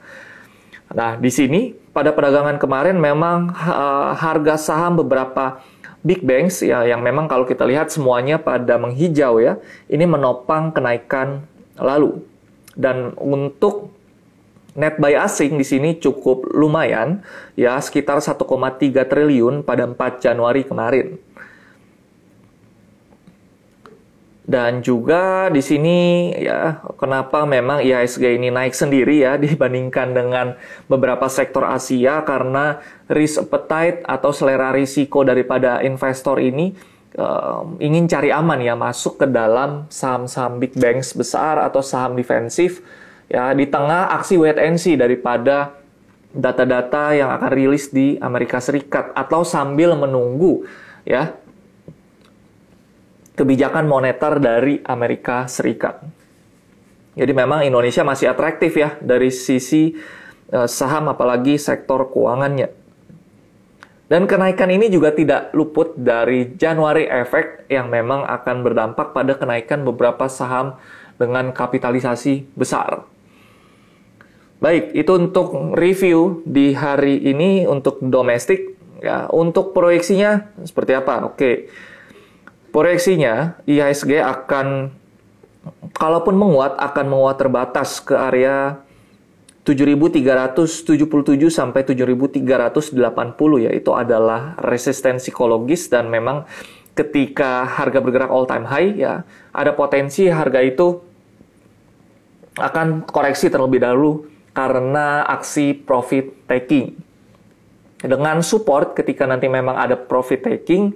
Nah, 0.92 1.16
di 1.16 1.32
sini 1.32 1.72
pada 1.92 2.12
perdagangan 2.12 2.60
kemarin 2.60 3.00
memang 3.00 3.52
uh, 3.52 4.12
harga 4.12 4.60
saham 4.60 5.00
beberapa 5.00 5.64
big 6.04 6.20
banks 6.20 6.60
ya 6.60 6.84
yang 6.84 7.00
memang 7.00 7.30
kalau 7.30 7.48
kita 7.48 7.64
lihat 7.64 7.88
semuanya 7.88 8.36
pada 8.36 8.76
menghijau 8.76 9.40
ya, 9.40 9.56
ini 9.88 10.04
menopang 10.04 10.74
kenaikan 10.74 11.48
lalu. 11.80 12.20
Dan 12.72 13.16
untuk 13.16 13.92
net 14.72 14.96
buy 14.96 15.12
asing 15.16 15.60
di 15.60 15.64
sini 15.64 16.00
cukup 16.00 16.48
lumayan 16.56 17.20
ya 17.56 17.76
sekitar 17.76 18.20
1,3 18.24 18.40
triliun 19.04 19.60
pada 19.64 19.84
4 19.84 20.24
Januari 20.24 20.64
kemarin. 20.64 21.20
Dan 24.42 24.82
juga 24.82 25.46
di 25.54 25.62
sini 25.62 26.30
ya 26.34 26.82
kenapa 26.98 27.46
memang 27.46 27.78
IHSG 27.78 28.42
ini 28.42 28.50
naik 28.50 28.74
sendiri 28.74 29.22
ya 29.22 29.38
dibandingkan 29.42 30.10
dengan 30.10 30.46
beberapa 30.90 31.30
sektor 31.30 31.62
Asia 31.62 32.26
karena 32.26 32.82
risk 33.06 33.46
appetite 33.46 34.02
atau 34.02 34.34
selera 34.34 34.74
risiko 34.74 35.22
daripada 35.22 35.78
investor 35.86 36.42
ini 36.42 36.74
uh, 37.22 37.62
ingin 37.78 38.10
cari 38.10 38.34
aman 38.34 38.58
ya 38.58 38.74
masuk 38.74 39.22
ke 39.22 39.26
dalam 39.30 39.86
saham-saham 39.86 40.58
big 40.58 40.74
banks 40.74 41.14
besar 41.14 41.62
atau 41.62 41.78
saham 41.78 42.18
defensif 42.18 42.82
ya 43.30 43.54
di 43.54 43.70
tengah 43.70 44.10
aksi 44.18 44.42
wait 44.42 44.58
and 44.58 44.82
see 44.82 44.98
daripada 44.98 45.78
data-data 46.32 47.12
yang 47.12 47.30
akan 47.30 47.50
rilis 47.52 47.92
di 47.92 48.16
Amerika 48.18 48.58
Serikat 48.58 49.12
atau 49.12 49.44
sambil 49.44 49.92
menunggu 49.92 50.64
ya 51.04 51.36
kebijakan 53.32 53.88
moneter 53.88 54.36
dari 54.38 54.80
Amerika 54.84 55.48
Serikat. 55.48 56.04
Jadi 57.12 57.32
memang 57.36 57.60
Indonesia 57.64 58.04
masih 58.04 58.32
atraktif 58.32 58.72
ya 58.76 58.96
dari 59.00 59.28
sisi 59.28 59.92
uh, 60.52 60.68
saham 60.68 61.12
apalagi 61.12 61.60
sektor 61.60 62.08
keuangannya. 62.08 62.72
Dan 64.08 64.28
kenaikan 64.28 64.68
ini 64.68 64.92
juga 64.92 65.16
tidak 65.16 65.56
luput 65.56 65.96
dari 65.96 66.52
Januari 66.56 67.08
efek 67.08 67.64
yang 67.72 67.88
memang 67.88 68.28
akan 68.28 68.60
berdampak 68.60 69.16
pada 69.16 69.32
kenaikan 69.40 69.88
beberapa 69.88 70.28
saham 70.28 70.76
dengan 71.16 71.48
kapitalisasi 71.48 72.52
besar. 72.52 73.08
Baik, 74.60 74.92
itu 74.92 75.12
untuk 75.16 75.72
review 75.72 76.44
di 76.44 76.76
hari 76.76 77.24
ini 77.24 77.64
untuk 77.64 78.04
domestik. 78.04 78.76
Ya, 79.02 79.26
untuk 79.32 79.74
proyeksinya 79.74 80.54
seperti 80.62 80.94
apa? 80.94 81.26
Oke 81.26 81.72
Proyeksinya 82.72 83.60
IHSG 83.68 84.16
akan 84.24 84.88
kalaupun 85.92 86.34
menguat 86.34 86.74
akan 86.80 87.06
menguat 87.06 87.36
terbatas 87.36 88.00
ke 88.00 88.16
area 88.16 88.80
7377 89.62 90.98
sampai 91.52 91.86
7380 91.86 92.96
ya 93.62 93.70
itu 93.70 93.90
adalah 93.94 94.58
resistensi 94.58 95.30
psikologis 95.30 95.86
dan 95.86 96.10
memang 96.10 96.48
ketika 96.98 97.62
harga 97.62 98.02
bergerak 98.02 98.32
all 98.32 98.48
time 98.48 98.66
high 98.66 98.90
ya 98.98 99.22
ada 99.54 99.70
potensi 99.76 100.26
harga 100.26 100.58
itu 100.64 100.98
akan 102.58 103.06
koreksi 103.08 103.48
terlebih 103.48 103.80
dahulu 103.80 104.28
karena 104.52 105.24
aksi 105.24 105.72
profit 105.72 106.44
taking. 106.44 106.92
Dengan 108.02 108.42
support 108.44 108.98
ketika 108.98 109.24
nanti 109.24 109.46
memang 109.48 109.78
ada 109.78 109.94
profit 109.96 110.44
taking, 110.44 110.92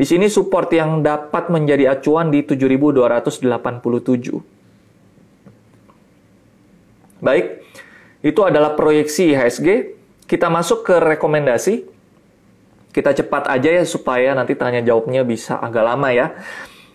di 0.00 0.08
sini 0.08 0.32
support 0.32 0.72
yang 0.72 1.04
dapat 1.04 1.52
menjadi 1.52 1.92
acuan 1.92 2.32
di 2.32 2.40
7287. 2.40 3.20
Baik, 7.20 7.60
itu 8.24 8.40
adalah 8.40 8.72
proyeksi 8.80 9.36
IHSG. 9.36 9.68
Kita 10.24 10.48
masuk 10.48 10.88
ke 10.88 10.96
rekomendasi. 10.96 11.84
Kita 12.96 13.12
cepat 13.12 13.52
aja 13.52 13.76
ya 13.76 13.84
supaya 13.84 14.32
nanti 14.32 14.56
tanya 14.56 14.80
jawabnya 14.80 15.20
bisa 15.20 15.60
agak 15.60 15.84
lama 15.84 16.08
ya. 16.08 16.32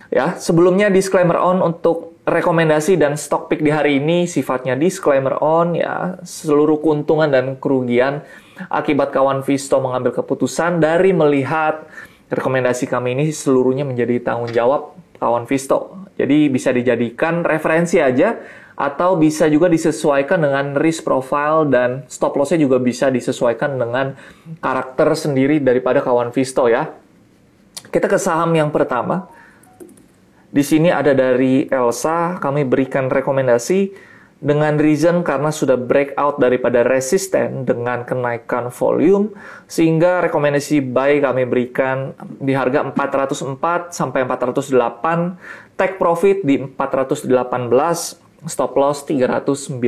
Ya, 0.09 0.33
sebelumnya 0.41 0.89
disclaimer 0.89 1.37
on 1.37 1.61
untuk 1.61 2.17
rekomendasi 2.25 2.97
dan 2.97 3.21
stock 3.21 3.53
pick 3.53 3.61
di 3.61 3.69
hari 3.69 4.01
ini 4.01 4.25
sifatnya 4.25 4.73
disclaimer 4.73 5.37
on 5.45 5.77
ya. 5.77 6.17
Seluruh 6.25 6.81
keuntungan 6.81 7.29
dan 7.29 7.61
kerugian 7.61 8.25
akibat 8.65 9.13
kawan 9.13 9.45
Visto 9.45 9.77
mengambil 9.77 10.09
keputusan 10.09 10.81
dari 10.81 11.13
melihat 11.13 11.85
rekomendasi 12.29 12.89
kami 12.89 13.13
ini 13.13 13.25
seluruhnya 13.29 13.85
menjadi 13.85 14.21
tanggung 14.21 14.49
jawab 14.49 14.97
kawan 15.17 15.45
Visto. 15.45 16.07
Jadi 16.15 16.47
bisa 16.47 16.71
dijadikan 16.71 17.43
referensi 17.43 17.99
aja 17.99 18.39
atau 18.75 19.15
bisa 19.15 19.47
juga 19.47 19.71
disesuaikan 19.71 20.39
dengan 20.43 20.75
risk 20.75 21.07
profile 21.07 21.67
dan 21.71 22.03
stop 22.11 22.35
lossnya 22.35 22.59
juga 22.59 22.75
bisa 22.79 23.07
disesuaikan 23.07 23.79
dengan 23.79 24.19
karakter 24.59 25.15
sendiri 25.15 25.63
daripada 25.63 26.03
kawan 26.03 26.35
Visto 26.35 26.67
ya. 26.67 26.91
Kita 27.87 28.11
ke 28.11 28.19
saham 28.19 28.51
yang 28.51 28.71
pertama. 28.71 29.31
Di 30.51 30.63
sini 30.63 30.87
ada 30.87 31.11
dari 31.11 31.67
Elsa, 31.67 32.39
kami 32.39 32.63
berikan 32.63 33.11
rekomendasi 33.11 33.91
dengan 34.43 34.75
reason 34.75 35.23
karena 35.23 35.47
sudah 35.47 35.79
breakout 35.79 36.37
daripada 36.37 36.83
resisten 36.83 37.63
dengan 37.63 38.03
kenaikan 38.03 38.67
volume 38.67 39.31
sehingga 39.65 40.19
rekomendasi 40.27 40.83
buy 40.83 41.23
kami 41.23 41.47
berikan 41.47 42.11
di 42.43 42.51
harga 42.51 42.83
404 42.83 43.95
sampai 43.95 44.27
408 44.27 45.79
take 45.79 45.95
profit 45.95 46.43
di 46.43 46.59
418 46.59 48.25
stop 48.45 48.77
loss 48.77 49.07
396. 49.07 49.81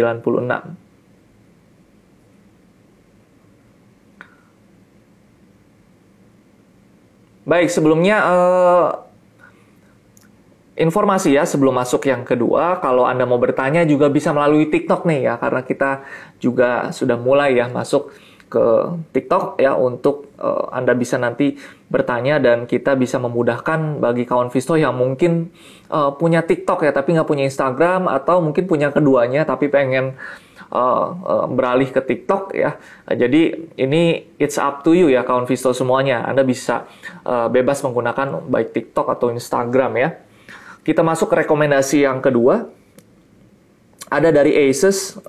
Baik, 7.47 7.71
sebelumnya 7.71 8.17
uh, 8.27 9.06
informasi 10.77 11.33
ya 11.33 11.43
sebelum 11.43 11.73
masuk 11.73 12.05
yang 12.05 12.21
kedua, 12.21 12.77
kalau 12.79 13.09
Anda 13.09 13.25
mau 13.25 13.41
bertanya 13.41 13.81
juga 13.83 14.07
bisa 14.13 14.29
melalui 14.31 14.69
TikTok 14.69 15.09
nih 15.09 15.25
ya, 15.25 15.33
karena 15.41 15.61
kita 15.65 16.05
juga 16.37 16.93
sudah 16.93 17.17
mulai 17.17 17.57
ya 17.57 17.65
masuk 17.67 18.13
ke 18.47 18.65
TikTok 19.11 19.59
ya 19.59 19.75
untuk 19.75 20.31
uh, 20.39 20.71
Anda 20.71 20.95
bisa 20.95 21.19
nanti 21.19 21.59
bertanya 21.91 22.39
dan 22.39 22.63
kita 22.63 22.95
bisa 22.95 23.19
memudahkan 23.19 23.99
bagi 23.99 24.23
kawan 24.23 24.47
Visto 24.47 24.79
yang 24.79 24.95
mungkin 24.95 25.51
uh, 25.91 26.15
punya 26.15 26.47
TikTok 26.47 26.87
ya 26.87 26.95
tapi 26.95 27.15
nggak 27.15 27.27
punya 27.27 27.43
Instagram 27.43 28.07
atau 28.07 28.39
mungkin 28.39 28.63
punya 28.63 28.95
keduanya 28.95 29.43
tapi 29.43 29.67
pengen 29.67 30.15
uh, 30.71 31.07
uh, 31.11 31.45
beralih 31.51 31.91
ke 31.91 31.99
TikTok 31.99 32.55
ya. 32.55 32.79
Jadi 33.11 33.71
ini 33.79 34.31
it's 34.39 34.55
up 34.55 34.83
to 34.87 34.95
you 34.95 35.11
ya 35.11 35.27
kawan 35.27 35.43
Visto 35.43 35.75
semuanya. 35.75 36.23
Anda 36.23 36.47
bisa 36.47 36.87
uh, 37.27 37.51
bebas 37.51 37.83
menggunakan 37.83 38.47
baik 38.47 38.71
TikTok 38.71 39.11
atau 39.11 39.27
Instagram 39.31 39.91
ya. 39.99 40.09
Kita 40.87 41.03
masuk 41.03 41.27
ke 41.27 41.43
rekomendasi 41.43 42.07
yang 42.07 42.23
kedua. 42.23 42.63
Ada 44.07 44.31
dari 44.31 44.55
Asus. 44.55 45.19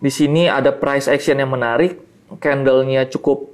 Di 0.00 0.08
sini 0.08 0.48
ada 0.48 0.72
price 0.72 1.04
action 1.04 1.36
yang 1.36 1.52
menarik 1.52 2.00
candle-nya 2.40 3.04
cukup 3.12 3.52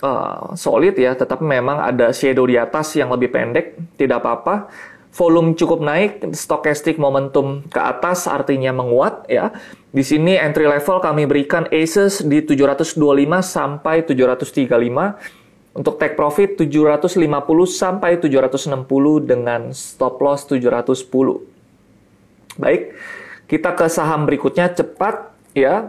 uh, 0.00 0.56
solid 0.56 0.96
ya, 0.96 1.12
tetapi 1.12 1.44
memang 1.44 1.76
ada 1.76 2.08
shadow 2.16 2.48
di 2.48 2.56
atas 2.56 2.96
yang 2.96 3.12
lebih 3.12 3.28
pendek, 3.28 3.76
tidak 4.00 4.24
apa-apa. 4.24 4.72
Volume 5.12 5.52
cukup 5.52 5.84
naik, 5.84 6.24
stochastic 6.32 6.96
momentum 6.96 7.68
ke 7.68 7.76
atas 7.76 8.24
artinya 8.24 8.72
menguat 8.72 9.28
ya. 9.28 9.52
Di 9.92 10.00
sini 10.00 10.40
entry 10.40 10.64
level 10.64 11.04
kami 11.04 11.28
berikan 11.28 11.68
Asus 11.68 12.24
di 12.24 12.40
725 12.40 12.96
sampai 13.44 14.08
735 14.08 15.41
untuk 15.72 15.96
take 15.96 16.16
profit 16.16 16.60
750 16.60 17.16
sampai 17.68 18.20
760 18.20 19.24
dengan 19.24 19.72
stop 19.72 20.20
loss 20.20 20.44
710. 20.48 22.60
Baik, 22.60 22.92
kita 23.48 23.72
ke 23.72 23.88
saham 23.88 24.28
berikutnya 24.28 24.68
cepat 24.68 25.32
ya 25.56 25.88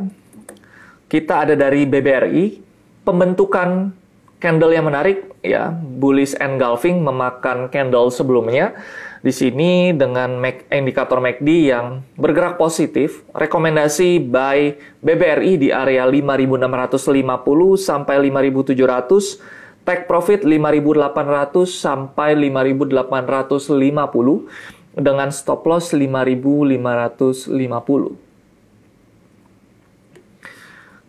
kita 1.13 1.46
ada 1.46 1.54
dari 1.54 1.86
BBRI, 1.86 2.58
pembentukan 3.06 3.93
candle 4.41 4.74
yang 4.74 4.89
menarik 4.89 5.30
ya, 5.46 5.69
bullish 5.69 6.34
engulfing 6.41 7.06
memakan 7.06 7.69
candle 7.69 8.10
sebelumnya. 8.10 8.74
Di 9.22 9.30
sini 9.30 9.93
dengan 9.93 10.41
indikator 10.74 11.22
MACD 11.22 11.69
yang 11.69 12.02
bergerak 12.17 12.58
positif, 12.58 13.22
rekomendasi 13.30 14.26
buy 14.26 14.74
BBRI 15.06 15.62
di 15.62 15.69
area 15.69 16.10
5650 16.10 17.78
sampai 17.78 18.17
5700, 18.34 19.62
take 19.84 20.08
profit 20.08 20.48
5800 20.48 21.67
sampai 21.67 22.39
5850 22.39 24.96
dengan 24.96 25.28
stop 25.30 25.67
loss 25.67 25.91
5550. 25.91 28.24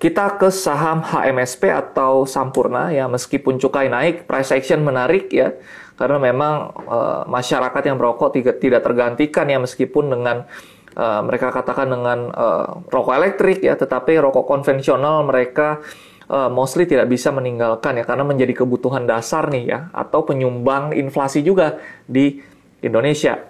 Kita 0.04 0.36
ke 0.36 0.52
saham 0.52 1.00
HMSP 1.00 1.72
atau 1.72 2.28
Sampurna 2.28 2.92
ya 2.92 3.08
meskipun 3.08 3.56
cukai 3.56 3.88
naik, 3.88 4.28
price 4.28 4.52
action 4.52 4.84
menarik 4.84 5.32
ya 5.32 5.56
karena 5.96 6.20
memang 6.20 6.76
e, 6.76 6.98
masyarakat 7.30 7.82
yang 7.88 7.96
merokok 7.96 8.36
tidak, 8.36 8.84
tergantikan 8.84 9.48
ya 9.48 9.56
meskipun 9.56 10.12
dengan 10.12 10.44
e, 10.92 11.06
mereka 11.24 11.56
katakan 11.56 11.88
dengan 11.88 12.28
e, 12.36 12.46
rokok 12.92 13.16
elektrik 13.16 13.64
ya 13.64 13.80
tetapi 13.80 14.20
rokok 14.20 14.44
konvensional 14.44 15.24
mereka 15.24 15.80
e, 16.26 16.38
mostly 16.52 16.88
tidak 16.88 17.08
bisa 17.08 17.32
meninggalkan 17.32 18.00
ya 18.00 18.04
karena 18.04 18.24
menjadi 18.24 18.64
kebutuhan 18.64 19.04
dasar 19.04 19.48
nih 19.48 19.64
ya 19.68 19.78
atau 19.92 20.24
penyumbang 20.24 20.92
inflasi 20.96 21.44
juga 21.44 21.80
di 22.04 22.40
Indonesia. 22.84 23.40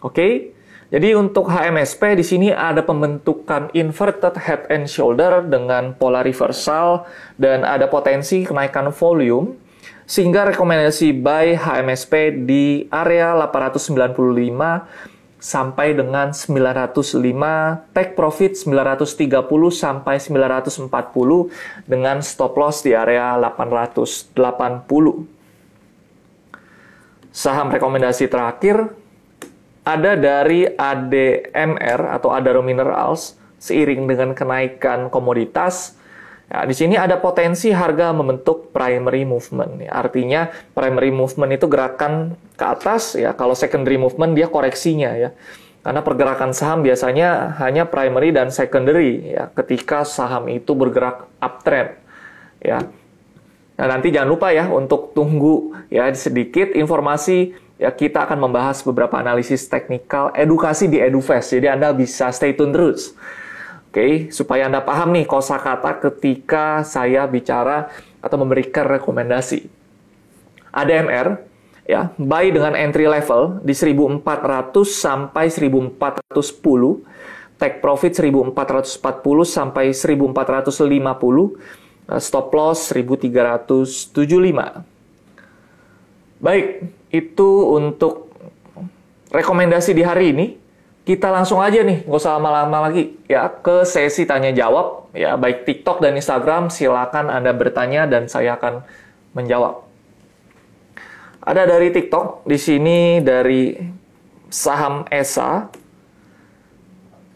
Oke. 0.00 0.14
Okay? 0.14 0.32
Jadi 0.94 1.10
untuk 1.16 1.50
HMSP 1.50 2.14
di 2.14 2.22
sini 2.22 2.48
ada 2.54 2.84
pembentukan 2.86 3.66
inverted 3.74 4.38
head 4.38 4.70
and 4.70 4.86
shoulder 4.86 5.42
dengan 5.42 5.96
pola 5.98 6.22
reversal 6.22 7.02
dan 7.34 7.66
ada 7.66 7.90
potensi 7.90 8.46
kenaikan 8.46 8.94
volume 8.94 9.58
sehingga 10.04 10.52
rekomendasi 10.52 11.16
buy 11.16 11.56
HMSP 11.56 12.44
di 12.46 12.86
area 12.92 13.32
895 13.34 15.13
sampai 15.44 15.92
dengan 15.92 16.32
905 16.32 17.92
take 17.92 18.16
profit 18.16 18.56
930 18.56 19.28
sampai 19.68 20.16
940 20.16 20.88
dengan 21.84 22.24
stop 22.24 22.56
loss 22.56 22.80
di 22.80 22.96
area 22.96 23.36
880 23.36 24.40
saham 27.28 27.68
rekomendasi 27.68 28.24
terakhir 28.32 28.88
ada 29.84 30.16
dari 30.16 30.64
ADMR 30.64 32.16
atau 32.16 32.32
Adaro 32.32 32.64
Minerals 32.64 33.36
seiring 33.60 34.08
dengan 34.08 34.32
kenaikan 34.32 35.12
komoditas. 35.12 36.00
Ya, 36.54 36.62
di 36.62 36.70
sini 36.70 36.94
ada 36.94 37.18
potensi 37.18 37.74
harga 37.74 38.14
membentuk 38.14 38.70
primary 38.70 39.26
movement. 39.26 39.82
Ya, 39.82 39.90
artinya 39.90 40.54
primary 40.70 41.10
movement 41.10 41.50
itu 41.50 41.66
gerakan 41.66 42.38
ke 42.54 42.62
atas 42.62 43.18
ya. 43.18 43.34
Kalau 43.34 43.58
secondary 43.58 43.98
movement 43.98 44.38
dia 44.38 44.46
koreksinya 44.46 45.18
ya. 45.18 45.34
Karena 45.82 46.06
pergerakan 46.06 46.54
saham 46.54 46.86
biasanya 46.86 47.58
hanya 47.58 47.90
primary 47.90 48.30
dan 48.30 48.54
secondary 48.54 49.34
ya 49.34 49.50
ketika 49.50 50.06
saham 50.06 50.46
itu 50.46 50.78
bergerak 50.78 51.26
uptrend 51.42 51.98
ya. 52.62 52.86
Nah, 53.74 53.86
nanti 53.90 54.14
jangan 54.14 54.30
lupa 54.30 54.54
ya 54.54 54.70
untuk 54.70 55.10
tunggu 55.10 55.74
ya 55.90 56.06
sedikit 56.14 56.70
informasi 56.70 57.50
ya 57.82 57.90
kita 57.90 58.30
akan 58.30 58.46
membahas 58.46 58.78
beberapa 58.86 59.18
analisis 59.18 59.66
teknikal 59.66 60.30
edukasi 60.38 60.86
di 60.86 61.02
EduFest. 61.02 61.58
Jadi 61.58 61.66
Anda 61.66 61.90
bisa 61.90 62.30
stay 62.30 62.54
tune 62.54 62.70
terus. 62.70 63.18
Oke, 63.94 64.02
okay, 64.02 64.34
supaya 64.34 64.66
Anda 64.66 64.82
paham 64.82 65.14
nih 65.14 65.22
kosakata 65.22 66.02
ketika 66.02 66.82
saya 66.82 67.30
bicara 67.30 67.94
atau 68.18 68.42
memberikan 68.42 68.90
rekomendasi. 68.90 69.70
ADMR 70.74 71.38
ya 71.86 72.10
buy 72.18 72.50
dengan 72.50 72.74
entry 72.74 73.06
level 73.06 73.62
di 73.62 73.70
1400 73.70 74.18
sampai 74.82 75.46
1410 75.46 76.26
take 77.54 77.78
profit 77.78 78.18
1440 78.18 78.98
sampai 79.46 79.94
1450 79.94 82.18
stop 82.18 82.50
loss 82.50 82.90
1375 82.90 84.90
Baik, 86.42 86.66
itu 87.08 87.48
untuk 87.72 88.28
rekomendasi 89.32 89.96
di 89.96 90.04
hari 90.04 90.36
ini. 90.36 90.46
Kita 91.04 91.28
langsung 91.28 91.60
aja 91.60 91.84
nih, 91.84 92.08
nggak 92.08 92.16
usah 92.16 92.40
lama-lama 92.40 92.88
lagi 92.88 93.12
ya 93.28 93.52
ke 93.52 93.84
sesi 93.84 94.24
tanya 94.24 94.56
jawab 94.56 95.12
ya 95.12 95.36
baik 95.36 95.68
TikTok 95.68 96.00
dan 96.00 96.16
Instagram 96.16 96.72
silakan 96.72 97.28
Anda 97.28 97.52
bertanya 97.52 98.08
dan 98.08 98.24
saya 98.24 98.56
akan 98.56 98.80
menjawab. 99.36 99.84
Ada 101.44 101.68
dari 101.68 101.92
TikTok, 101.92 102.48
di 102.48 102.56
sini 102.56 103.20
dari 103.20 103.76
saham 104.48 105.04
ESA. 105.12 105.68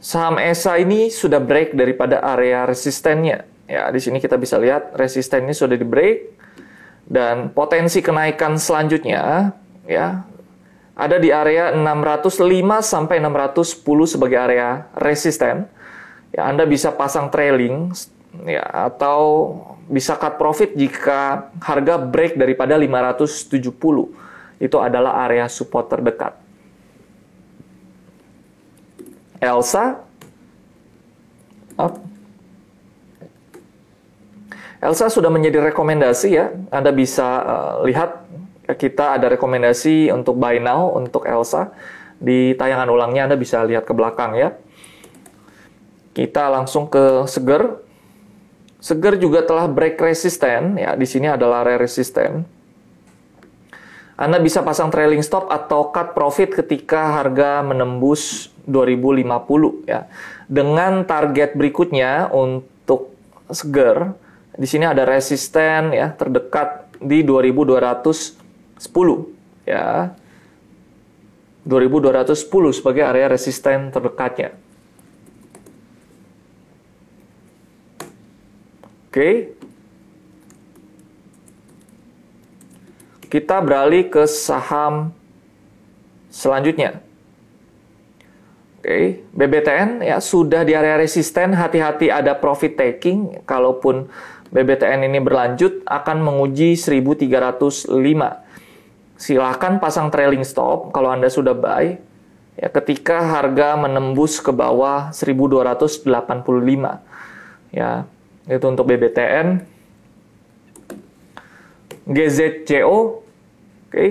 Saham 0.00 0.40
ESA 0.40 0.80
ini 0.80 1.12
sudah 1.12 1.36
break 1.36 1.76
daripada 1.76 2.24
area 2.24 2.64
resistennya. 2.64 3.44
Ya, 3.68 3.92
di 3.92 4.00
sini 4.00 4.16
kita 4.16 4.40
bisa 4.40 4.56
lihat 4.56 4.96
resistennya 4.96 5.52
sudah 5.52 5.76
di 5.76 5.84
break 5.84 6.40
dan 7.04 7.52
potensi 7.52 8.00
kenaikan 8.00 8.56
selanjutnya 8.56 9.52
ya 9.84 10.24
ada 10.98 11.14
di 11.22 11.30
area 11.30 11.70
605 11.70 12.42
sampai 12.82 13.22
610 13.22 14.18
sebagai 14.18 14.34
area 14.34 14.90
resisten. 14.98 15.70
Ya, 16.34 16.50
Anda 16.50 16.66
bisa 16.66 16.90
pasang 16.90 17.30
trailing 17.30 17.94
ya 18.42 18.66
atau 18.66 19.54
bisa 19.86 20.18
cut 20.18 20.36
profit 20.36 20.74
jika 20.74 21.54
harga 21.62 22.02
break 22.02 22.34
daripada 22.34 22.74
570. 22.74 23.70
Itu 24.58 24.76
adalah 24.82 25.22
area 25.22 25.46
support 25.46 25.86
terdekat. 25.86 26.34
Elsa 29.38 30.02
up 31.78 31.94
Elsa 34.82 35.10
sudah 35.10 35.30
menjadi 35.30 35.62
rekomendasi 35.70 36.28
ya. 36.34 36.54
Anda 36.74 36.90
bisa 36.90 37.26
uh, 37.42 37.74
lihat 37.86 38.26
kita 38.76 39.16
ada 39.16 39.32
rekomendasi 39.32 40.12
untuk 40.12 40.36
buy 40.36 40.60
now 40.60 40.92
untuk 40.92 41.24
Elsa. 41.24 41.72
Di 42.18 42.52
tayangan 42.58 42.90
ulangnya 42.90 43.30
Anda 43.30 43.38
bisa 43.38 43.62
lihat 43.64 43.86
ke 43.88 43.94
belakang 43.94 44.34
ya. 44.36 44.52
Kita 46.12 46.50
langsung 46.50 46.90
ke 46.90 47.24
Seger. 47.30 47.80
Seger 48.82 49.16
juga 49.16 49.46
telah 49.46 49.70
break 49.70 49.96
resisten 50.02 50.76
ya. 50.76 50.98
Di 50.98 51.06
sini 51.06 51.30
adalah 51.30 51.62
area 51.62 51.78
resisten. 51.78 52.42
Anda 54.18 54.42
bisa 54.42 54.66
pasang 54.66 54.90
trailing 54.90 55.22
stop 55.22 55.46
atau 55.46 55.94
cut 55.94 56.10
profit 56.10 56.50
ketika 56.50 57.22
harga 57.22 57.62
menembus 57.62 58.50
2050 58.66 59.86
ya. 59.86 60.10
Dengan 60.50 61.06
target 61.06 61.54
berikutnya 61.54 62.28
untuk 62.34 63.14
Seger 63.48 64.12
di 64.58 64.66
sini 64.66 64.90
ada 64.90 65.06
resisten 65.06 65.94
ya 65.94 66.10
terdekat 66.18 66.90
di 66.98 67.22
2210 68.78 69.68
ya. 69.68 70.14
2210 71.68 72.48
sebagai 72.72 73.04
area 73.04 73.28
resisten 73.28 73.92
terdekatnya. 73.92 74.56
Oke. 79.12 79.52
Kita 83.28 83.60
beralih 83.60 84.08
ke 84.08 84.24
saham 84.24 85.12
selanjutnya. 86.32 87.04
Oke, 88.80 89.20
BBTN 89.36 90.00
ya 90.00 90.16
sudah 90.16 90.64
di 90.64 90.72
area 90.72 90.96
resisten, 90.96 91.52
hati-hati 91.52 92.08
ada 92.08 92.32
profit 92.32 92.72
taking 92.72 93.44
kalaupun 93.44 94.08
BBTN 94.48 95.04
ini 95.04 95.20
berlanjut 95.20 95.84
akan 95.84 96.24
menguji 96.24 96.72
1305. 96.72 98.47
Silahkan 99.18 99.82
pasang 99.82 100.14
trailing 100.14 100.46
stop 100.46 100.94
kalau 100.94 101.10
Anda 101.10 101.26
sudah 101.26 101.50
buy 101.50 101.98
ya 102.54 102.70
ketika 102.70 103.18
harga 103.18 103.74
menembus 103.74 104.38
ke 104.38 104.54
bawah 104.54 105.10
1285. 105.10 106.06
Ya, 107.74 108.06
itu 108.46 108.64
untuk 108.64 108.86
BBTN. 108.86 109.66
GZCO 112.08 112.88
oke. 112.88 113.12
Okay. 113.90 114.10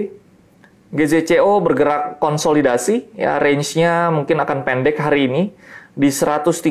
GZCO 0.87 1.51
bergerak 1.59 2.23
konsolidasi 2.23 3.11
ya 3.19 3.35
range-nya 3.43 4.07
mungkin 4.07 4.39
akan 4.39 4.63
pendek 4.63 4.95
hari 4.95 5.27
ini 5.27 5.43
di 5.91 6.07
137 6.07 6.63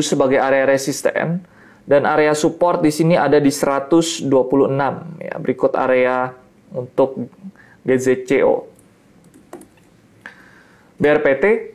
sebagai 0.00 0.40
area 0.40 0.64
resisten 0.64 1.44
dan 1.84 2.08
area 2.08 2.32
support 2.32 2.80
di 2.80 2.88
sini 2.88 3.18
ada 3.18 3.36
di 3.36 3.52
126 3.52 4.28
ya. 5.20 5.34
Berikut 5.36 5.72
area 5.76 6.32
untuk 6.72 7.28
GZCO. 7.82 8.66
BRPT 11.02 11.74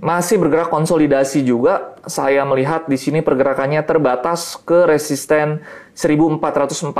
masih 0.00 0.36
bergerak 0.40 0.68
konsolidasi 0.68 1.44
juga. 1.44 1.96
Saya 2.06 2.44
melihat 2.44 2.86
di 2.86 2.96
sini 3.00 3.20
pergerakannya 3.24 3.80
terbatas 3.84 4.56
ke 4.60 4.84
resisten 4.88 5.64
1440 5.96 6.92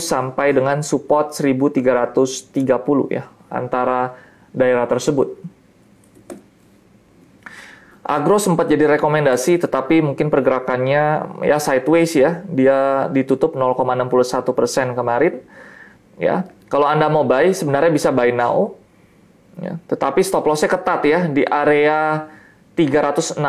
sampai 0.00 0.52
dengan 0.52 0.80
support 0.84 1.32
1330 1.32 2.62
ya 3.10 3.24
antara 3.48 4.16
daerah 4.52 4.88
tersebut. 4.88 5.56
Agro 8.06 8.38
sempat 8.38 8.70
jadi 8.70 8.86
rekomendasi, 8.86 9.58
tetapi 9.66 9.98
mungkin 9.98 10.30
pergerakannya 10.30 11.26
ya 11.42 11.58
sideways 11.58 12.14
ya. 12.14 12.46
Dia 12.46 13.10
ditutup 13.10 13.58
0,61 13.58 14.46
persen 14.54 14.94
kemarin. 14.94 15.42
Ya, 16.14 16.46
kalau 16.66 16.86
anda 16.86 17.06
mau 17.06 17.22
buy 17.22 17.54
sebenarnya 17.54 17.92
bisa 17.94 18.10
buy 18.10 18.34
now. 18.34 18.74
Ya, 19.56 19.80
tetapi 19.88 20.20
stop 20.20 20.44
lossnya 20.44 20.68
ketat 20.68 21.00
ya 21.08 21.20
di 21.32 21.40
area 21.46 22.28
316. 22.76 23.40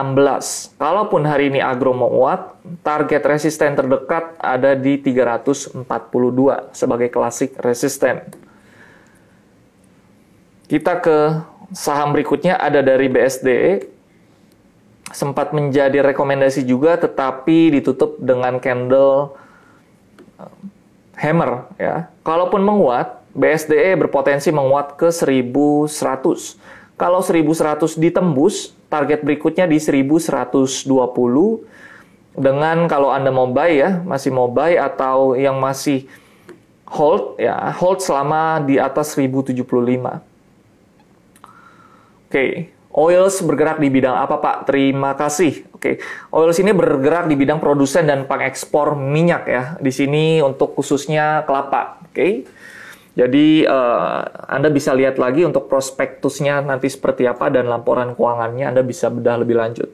Kalaupun 0.80 1.28
hari 1.28 1.52
ini 1.52 1.60
agro 1.60 1.92
mau 1.92 2.08
kuat, 2.08 2.56
target 2.80 3.28
resisten 3.28 3.76
terdekat 3.76 4.40
ada 4.40 4.72
di 4.72 4.96
342 5.04 5.84
sebagai 6.72 7.12
klasik 7.12 7.60
resisten. 7.60 8.24
Kita 10.72 11.04
ke 11.04 11.44
saham 11.76 12.16
berikutnya 12.16 12.56
ada 12.56 12.80
dari 12.80 13.12
BSDE 13.12 13.98
sempat 15.12 15.56
menjadi 15.56 16.04
rekomendasi 16.04 16.68
juga 16.68 17.00
tetapi 17.00 17.80
ditutup 17.80 18.20
dengan 18.20 18.60
candle 18.60 19.36
hammer 21.18 21.66
ya. 21.82 22.08
Kalaupun 22.22 22.62
menguat, 22.62 23.20
BSDE 23.34 23.98
berpotensi 23.98 24.54
menguat 24.54 24.96
ke 24.96 25.10
1100. 25.10 25.90
Kalau 26.98 27.22
1100 27.22 27.98
ditembus, 27.98 28.74
target 28.90 29.22
berikutnya 29.22 29.70
di 29.70 29.78
1120 29.78 30.90
dengan 32.38 32.86
kalau 32.86 33.10
Anda 33.10 33.34
mau 33.34 33.50
buy 33.50 33.72
ya, 33.74 34.02
masih 34.06 34.30
mau 34.30 34.50
buy 34.50 34.78
atau 34.78 35.34
yang 35.34 35.58
masih 35.58 36.06
hold 36.86 37.36
ya, 37.42 37.74
hold 37.78 38.00
selama 38.02 38.62
di 38.64 38.78
atas 38.78 39.18
1075. 39.18 40.22
Oke. 42.28 42.74
Oils 42.98 43.46
bergerak 43.46 43.78
di 43.78 43.94
bidang 43.94 44.18
apa 44.18 44.42
Pak? 44.42 44.74
Terima 44.74 45.14
kasih. 45.14 45.67
Oke, 45.78 46.02
Oils 46.34 46.58
ini 46.58 46.74
bergerak 46.74 47.30
di 47.30 47.38
bidang 47.38 47.62
produsen 47.62 48.10
dan 48.10 48.26
pengekspor 48.26 48.98
minyak 48.98 49.46
ya. 49.46 49.64
Di 49.78 49.94
sini 49.94 50.42
untuk 50.42 50.74
khususnya 50.74 51.46
kelapa. 51.46 52.02
Oke. 52.10 52.50
Jadi 53.18 53.66
uh, 53.66 54.22
Anda 54.50 54.74
bisa 54.74 54.94
lihat 54.98 55.22
lagi 55.22 55.46
untuk 55.46 55.70
prospektusnya 55.70 56.66
nanti 56.66 56.90
seperti 56.90 57.30
apa 57.30 57.50
dan 57.50 57.70
laporan 57.70 58.14
keuangannya 58.14 58.74
Anda 58.74 58.82
bisa 58.82 59.10
bedah 59.14 59.38
lebih 59.42 59.58
lanjut. 59.58 59.90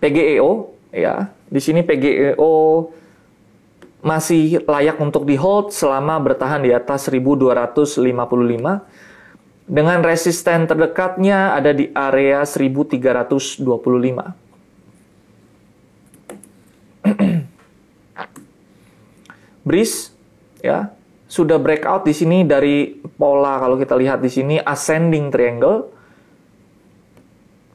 PGEO 0.00 0.72
ya. 0.96 1.28
Di 1.52 1.60
sini 1.60 1.84
PGEO 1.84 2.88
masih 4.00 4.64
layak 4.64 4.96
untuk 4.98 5.28
di 5.28 5.36
hold 5.36 5.70
selama 5.76 6.18
bertahan 6.18 6.64
di 6.64 6.72
atas 6.72 7.06
1255 7.06 8.00
dengan 9.72 10.04
resisten 10.04 10.68
terdekatnya 10.68 11.56
ada 11.56 11.72
di 11.72 11.88
area 11.96 12.44
1325. 12.44 13.64
Breeze 19.66 20.12
ya 20.60 20.92
sudah 21.24 21.56
breakout 21.56 22.04
di 22.04 22.12
sini 22.12 22.44
dari 22.44 23.00
pola 23.16 23.56
kalau 23.56 23.80
kita 23.80 23.96
lihat 23.96 24.20
di 24.20 24.28
sini 24.28 24.60
ascending 24.60 25.32
triangle. 25.32 25.88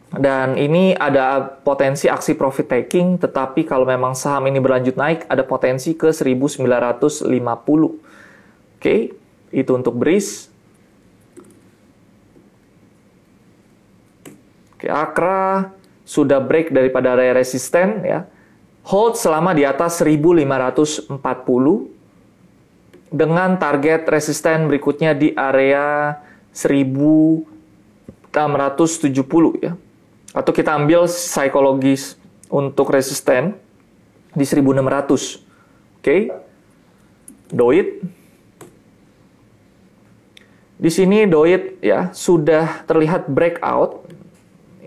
Dan 0.08 0.56
ini 0.56 0.96
ada 0.96 1.44
potensi 1.44 2.08
aksi 2.08 2.40
profit 2.40 2.72
taking, 2.72 3.20
tetapi 3.20 3.68
kalau 3.68 3.84
memang 3.84 4.16
saham 4.16 4.48
ini 4.48 4.56
berlanjut 4.58 4.96
naik, 4.96 5.28
ada 5.28 5.44
potensi 5.44 6.00
ke 6.00 6.16
1950. 6.16 7.28
Oke, 8.80 9.12
itu 9.52 9.72
untuk 9.76 10.00
BRIS. 10.00 10.57
Akra 14.86 15.74
sudah 16.06 16.38
break 16.38 16.70
daripada 16.70 17.18
area 17.18 17.34
resisten 17.34 18.06
ya. 18.06 18.30
Hold 18.88 19.18
selama 19.18 19.58
di 19.58 19.66
atas 19.68 20.00
1540 20.00 21.12
dengan 23.12 23.58
target 23.58 24.08
resisten 24.08 24.70
berikutnya 24.70 25.18
di 25.18 25.34
area 25.36 26.16
1670 26.54 27.42
ya 29.60 29.76
atau 30.38 30.54
kita 30.54 30.78
ambil 30.78 31.10
psikologis 31.10 32.14
untuk 32.48 32.94
resisten 32.94 33.58
di 34.38 34.46
1600. 34.46 34.78
Oke. 34.78 35.10
Okay. 36.04 36.22
Doit. 37.48 37.88
Di 40.78 40.94
sini 40.94 41.26
doit 41.26 41.82
ya 41.82 42.14
sudah 42.14 42.86
terlihat 42.86 43.26
breakout 43.32 44.06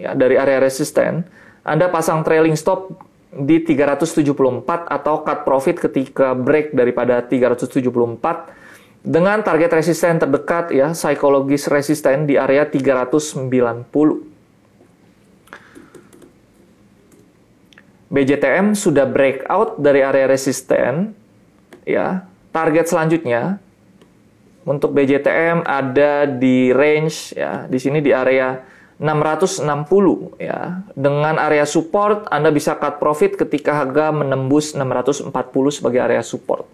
ya 0.01 0.17
dari 0.17 0.41
area 0.41 0.59
resisten. 0.59 1.23
Anda 1.61 1.93
pasang 1.93 2.25
trailing 2.25 2.57
stop 2.57 2.89
di 3.31 3.63
374 3.63 4.89
atau 4.89 5.23
cut 5.23 5.45
profit 5.47 5.77
ketika 5.79 6.35
break 6.35 6.73
daripada 6.75 7.23
374 7.23 8.59
dengan 9.01 9.41
target 9.41 9.71
resisten 9.73 10.21
terdekat 10.21 10.73
ya 10.75 10.93
psikologis 10.93 11.69
resisten 11.69 12.29
di 12.29 12.37
area 12.37 12.69
390. 12.69 13.49
BJTM 18.11 18.75
sudah 18.75 19.07
breakout 19.07 19.79
dari 19.79 20.03
area 20.03 20.27
resisten, 20.27 21.15
ya. 21.87 22.27
Target 22.51 22.91
selanjutnya 22.91 23.63
untuk 24.67 24.91
BJTM 24.91 25.63
ada 25.63 26.27
di 26.27 26.75
range 26.75 27.39
ya, 27.39 27.71
di 27.71 27.79
sini 27.79 28.03
di 28.03 28.11
area 28.11 28.59
660 29.01 30.37
ya. 30.37 30.85
Dengan 30.93 31.41
area 31.41 31.65
support 31.65 32.29
Anda 32.29 32.53
bisa 32.53 32.77
cut 32.77 33.01
profit 33.01 33.41
ketika 33.41 33.73
harga 33.73 34.13
menembus 34.13 34.77
640 34.77 35.33
sebagai 35.73 36.05
area 36.05 36.21
support. 36.21 36.69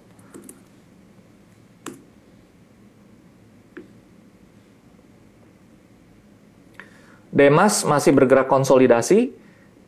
Demas 7.31 7.85
masih 7.87 8.17
bergerak 8.17 8.49
konsolidasi 8.49 9.31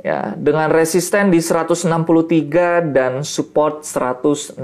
ya 0.05 0.37
dengan 0.39 0.71
resisten 0.71 1.35
di 1.35 1.43
163 1.43 1.91
dan 2.95 3.27
support 3.27 3.83
161. 3.83 4.63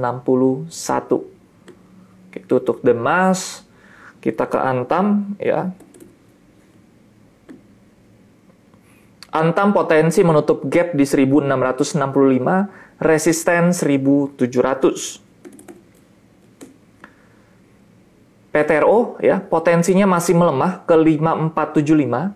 Oke, 2.31 2.39
tutup 2.47 2.85
demas. 2.87 3.67
Kita 4.21 4.47
ke 4.47 4.61
Antam 4.61 5.35
ya. 5.43 5.75
Antam 9.35 9.75
potensi 9.75 10.23
menutup 10.23 10.63
gap 10.71 10.95
di 10.95 11.03
1665, 11.03 13.03
resisten 13.03 13.75
1700. 13.75 14.39
PTRO 18.55 19.19
ya, 19.19 19.43
potensinya 19.43 20.07
masih 20.07 20.39
melemah 20.39 20.87
ke 20.87 20.95
5475 20.95 22.31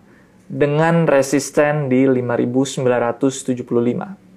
dengan 0.51 1.07
resisten 1.07 1.87
di 1.87 2.03
5975. 2.03 4.28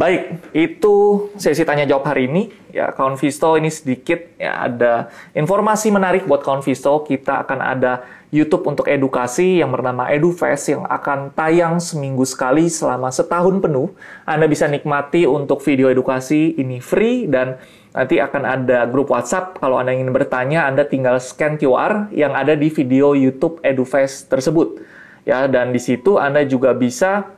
Baik, 0.00 0.56
itu 0.56 1.28
sesi 1.36 1.60
tanya 1.60 1.84
jawab 1.84 2.08
hari 2.08 2.24
ini. 2.24 2.48
Ya, 2.72 2.88
kawan 2.88 3.20
Visto 3.20 3.52
ini 3.60 3.68
sedikit 3.68 4.32
ya 4.40 4.64
ada 4.64 5.12
informasi 5.36 5.92
menarik 5.92 6.24
buat 6.24 6.40
kawan 6.40 6.64
Visto. 6.64 7.04
Kita 7.04 7.44
akan 7.44 7.60
ada 7.60 8.00
YouTube 8.32 8.64
untuk 8.64 8.88
edukasi 8.88 9.60
yang 9.60 9.68
bernama 9.68 10.08
EduFest 10.08 10.72
yang 10.72 10.88
akan 10.88 11.36
tayang 11.36 11.84
seminggu 11.84 12.24
sekali 12.24 12.72
selama 12.72 13.12
setahun 13.12 13.60
penuh. 13.60 13.92
Anda 14.24 14.48
bisa 14.48 14.64
nikmati 14.72 15.28
untuk 15.28 15.60
video 15.60 15.92
edukasi 15.92 16.56
ini 16.56 16.80
free 16.80 17.28
dan 17.28 17.60
nanti 17.92 18.24
akan 18.24 18.42
ada 18.48 18.88
grup 18.88 19.12
WhatsApp. 19.12 19.60
Kalau 19.60 19.76
Anda 19.76 19.92
ingin 19.92 20.16
bertanya, 20.16 20.64
Anda 20.64 20.88
tinggal 20.88 21.20
scan 21.20 21.60
QR 21.60 22.08
yang 22.16 22.32
ada 22.32 22.56
di 22.56 22.72
video 22.72 23.12
YouTube 23.12 23.60
EduFest 23.60 24.32
tersebut. 24.32 24.80
Ya, 25.28 25.44
dan 25.44 25.76
di 25.76 25.80
situ 25.82 26.16
Anda 26.16 26.48
juga 26.48 26.72
bisa 26.72 27.36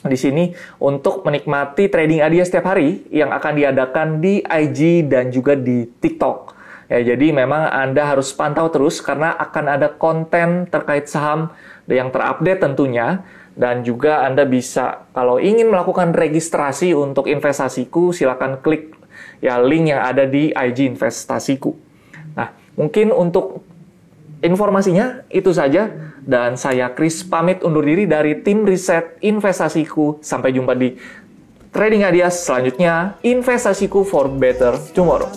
di 0.00 0.16
sini 0.16 0.44
untuk 0.80 1.26
menikmati 1.28 1.92
trading 1.92 2.24
idea 2.24 2.44
setiap 2.46 2.72
hari 2.72 3.04
yang 3.12 3.28
akan 3.34 3.52
diadakan 3.52 4.08
di 4.24 4.40
IG 4.40 5.10
dan 5.10 5.28
juga 5.28 5.52
di 5.58 5.84
TikTok. 5.84 6.56
Ya, 6.90 7.14
jadi 7.14 7.30
memang 7.30 7.70
Anda 7.70 8.02
harus 8.02 8.34
pantau 8.34 8.66
terus 8.66 8.98
karena 8.98 9.30
akan 9.38 9.64
ada 9.70 9.88
konten 9.94 10.66
terkait 10.66 11.06
saham 11.06 11.54
yang 11.86 12.10
terupdate 12.10 12.66
tentunya 12.66 13.22
dan 13.54 13.86
juga 13.86 14.26
Anda 14.26 14.42
bisa 14.42 15.06
kalau 15.14 15.38
ingin 15.38 15.70
melakukan 15.70 16.10
registrasi 16.10 16.90
untuk 16.96 17.30
investasiku 17.30 18.10
silakan 18.10 18.58
klik 18.58 18.90
ya 19.38 19.62
link 19.62 19.94
yang 19.94 20.02
ada 20.02 20.26
di 20.26 20.50
IG 20.50 20.90
investasiku. 20.96 21.78
Nah, 22.34 22.50
mungkin 22.74 23.14
untuk 23.14 23.69
informasinya 24.40 25.24
itu 25.28 25.52
saja 25.52 25.88
dan 26.24 26.56
saya 26.56 26.92
Chris 26.92 27.24
pamit 27.24 27.60
undur 27.64 27.84
diri 27.84 28.08
dari 28.08 28.40
tim 28.40 28.64
riset 28.64 29.20
investasiku. 29.20 30.20
Sampai 30.24 30.56
jumpa 30.56 30.72
di 30.76 30.96
Trading 31.70 32.02
Ideas 32.02 32.42
selanjutnya, 32.42 33.14
investasiku 33.22 34.02
for 34.02 34.26
better 34.26 34.74
tomorrow. 34.90 35.30